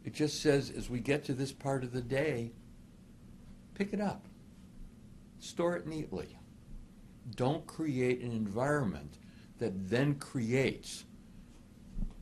It 0.05 0.12
just 0.12 0.42
says 0.42 0.69
as 0.71 0.90
we 0.90 1.01
get 1.01 1.25
to 1.25 1.33
this 1.33 1.51
part 1.51 1.83
of 1.83 1.92
the 1.92 2.03
day, 2.03 2.53
pick 3.75 3.95
it 3.95 4.03
up, 4.03 4.26
store 5.40 5.77
it 5.77 5.87
neatly. 5.87 6.38
Don't 7.35 7.66
create 7.66 8.22
an 8.22 8.33
environment 8.33 9.18
that 9.59 9.88
then 9.88 10.14
creates 10.16 11.05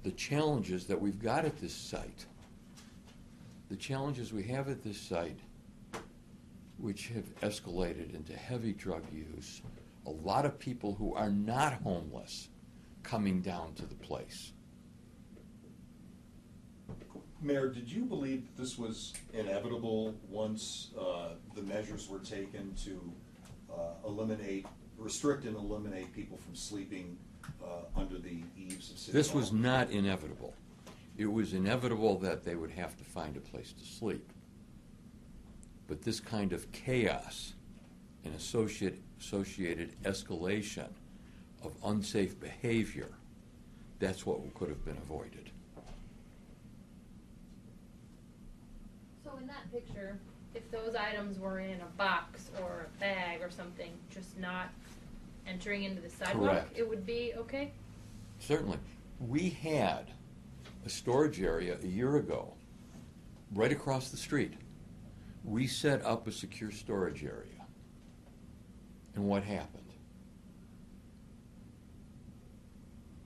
the 0.02 0.12
challenges 0.12 0.86
that 0.86 1.00
we've 1.00 1.20
got 1.20 1.44
at 1.44 1.58
this 1.60 1.74
site. 1.74 2.26
The 3.70 3.76
challenges 3.76 4.32
we 4.32 4.42
have 4.44 4.68
at 4.68 4.82
this 4.82 5.00
site, 5.00 5.38
which 6.78 7.08
have 7.08 7.40
escalated 7.40 8.14
into 8.14 8.34
heavy 8.34 8.72
drug 8.72 9.02
use, 9.12 9.62
a 10.06 10.10
lot 10.10 10.44
of 10.44 10.58
people 10.58 10.94
who 10.94 11.14
are 11.14 11.30
not 11.30 11.74
homeless 11.82 12.48
coming 13.02 13.40
down 13.40 13.74
to 13.74 13.86
the 13.86 13.94
place. 13.94 14.52
Mayor, 17.44 17.68
did 17.68 17.90
you 17.90 18.04
believe 18.04 18.46
that 18.46 18.60
this 18.60 18.78
was 18.78 19.12
inevitable 19.34 20.14
once 20.30 20.90
uh, 20.98 21.34
the 21.54 21.62
measures 21.62 22.08
were 22.08 22.20
taken 22.20 22.74
to 22.84 23.12
uh, 23.70 24.06
eliminate, 24.06 24.66
restrict 24.96 25.44
and 25.44 25.54
eliminate 25.54 26.10
people 26.14 26.38
from 26.38 26.54
sleeping 26.54 27.18
uh, 27.62 28.00
under 28.00 28.16
the 28.16 28.42
eaves 28.56 28.90
of 28.90 28.98
City 28.98 29.12
This 29.12 29.30
Hall? 29.30 29.40
was 29.40 29.52
not 29.52 29.90
inevitable. 29.90 30.54
It 31.18 31.30
was 31.30 31.52
inevitable 31.52 32.18
that 32.20 32.44
they 32.44 32.54
would 32.54 32.70
have 32.70 32.96
to 32.96 33.04
find 33.04 33.36
a 33.36 33.40
place 33.40 33.72
to 33.72 33.84
sleep. 33.84 34.26
But 35.86 36.00
this 36.00 36.20
kind 36.20 36.54
of 36.54 36.72
chaos 36.72 37.52
and 38.24 38.34
associate, 38.34 39.02
associated 39.20 40.02
escalation 40.04 40.88
of 41.62 41.74
unsafe 41.84 42.40
behavior, 42.40 43.10
that's 43.98 44.24
what 44.24 44.38
could 44.54 44.70
have 44.70 44.82
been 44.84 44.96
avoided. 44.96 45.50
So 49.24 49.33
in 49.44 49.48
that 49.48 49.70
picture, 49.70 50.18
if 50.54 50.70
those 50.70 50.94
items 50.94 51.38
were 51.38 51.60
in 51.60 51.80
a 51.80 51.98
box 51.98 52.50
or 52.60 52.86
a 52.86 53.00
bag 53.00 53.42
or 53.42 53.50
something, 53.50 53.92
just 54.10 54.38
not 54.38 54.68
entering 55.46 55.84
into 55.84 56.00
the 56.00 56.08
sidewalk, 56.08 56.50
Correct. 56.50 56.78
it 56.78 56.88
would 56.88 57.04
be 57.04 57.34
okay? 57.36 57.72
Certainly. 58.38 58.78
We 59.20 59.50
had 59.50 60.10
a 60.86 60.88
storage 60.88 61.42
area 61.42 61.76
a 61.82 61.86
year 61.86 62.16
ago, 62.16 62.54
right 63.52 63.70
across 63.70 64.08
the 64.08 64.16
street. 64.16 64.54
We 65.44 65.66
set 65.66 66.04
up 66.06 66.26
a 66.26 66.32
secure 66.32 66.70
storage 66.70 67.22
area. 67.22 67.66
And 69.14 69.24
what 69.24 69.44
happened? 69.44 69.82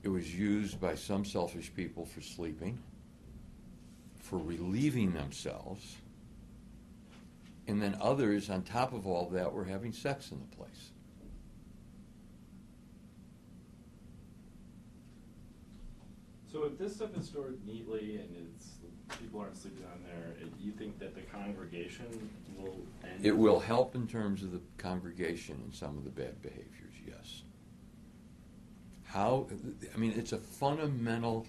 It 0.03 0.09
was 0.09 0.33
used 0.35 0.81
by 0.81 0.95
some 0.95 1.23
selfish 1.23 1.73
people 1.73 2.05
for 2.05 2.21
sleeping, 2.21 2.79
for 4.19 4.37
relieving 4.37 5.13
themselves, 5.13 5.95
and 7.69 7.79
then 7.79 7.95
others, 8.01 8.49
on 8.49 8.63
top 8.63 8.93
of 8.93 9.05
all 9.05 9.29
that, 9.29 9.53
were 9.53 9.63
having 9.65 9.93
sex 9.93 10.31
in 10.31 10.39
the 10.39 10.55
place. 10.55 10.89
So 16.51 16.63
if 16.63 16.79
this 16.79 16.95
stuff 16.95 17.15
is 17.15 17.27
stored 17.27 17.59
neatly 17.67 18.17
and 18.17 18.35
it's, 18.55 18.71
people 19.19 19.39
aren't 19.39 19.55
sleeping 19.55 19.85
on 19.85 20.01
there, 20.03 20.33
it- 20.41 20.51
you 20.59 20.71
think 20.71 20.97
that 20.97 21.13
the 21.13 21.21
congregation 21.21 22.31
will 22.57 22.75
end? 23.03 23.23
It 23.23 23.37
will 23.37 23.59
help 23.59 23.93
in 23.93 24.07
terms 24.07 24.41
of 24.41 24.51
the 24.51 24.61
congregation 24.79 25.61
and 25.63 25.73
some 25.73 25.95
of 25.95 26.03
the 26.03 26.09
bad 26.09 26.41
behaviors, 26.41 26.95
yes. 27.07 27.43
How, 29.03 29.47
I 29.93 29.97
mean, 29.97 30.13
it's 30.15 30.31
a 30.31 30.39
fundamental 30.39 31.45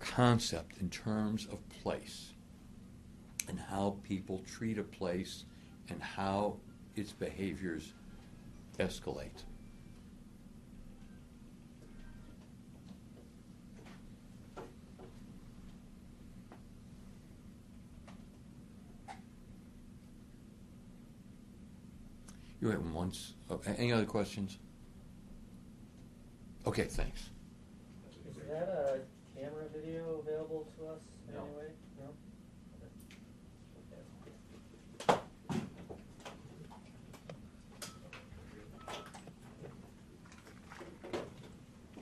concept 0.00 0.76
in 0.78 0.90
terms 0.90 1.46
of 1.46 1.66
place. 1.82 2.34
And 3.48 3.58
how 3.58 3.96
people 4.02 4.42
treat 4.46 4.78
a 4.78 4.82
place 4.82 5.44
and 5.88 6.02
how 6.02 6.56
its 6.94 7.12
behaviors 7.12 7.92
escalate. 8.78 9.44
You 22.60 22.68
went 22.68 22.82
once. 22.94 23.34
Okay. 23.50 23.70
Oh, 23.70 23.74
any 23.78 23.92
other 23.92 24.06
questions? 24.06 24.58
Okay, 26.66 26.84
thanks. 26.84 27.30
Is 28.28 28.36
that 28.48 28.68
a 28.68 29.00
camera 29.38 29.64
video 29.72 30.20
available 30.26 30.66
to 30.78 30.86
us 30.88 31.02
No. 31.32 31.42
anyway? 31.44 31.70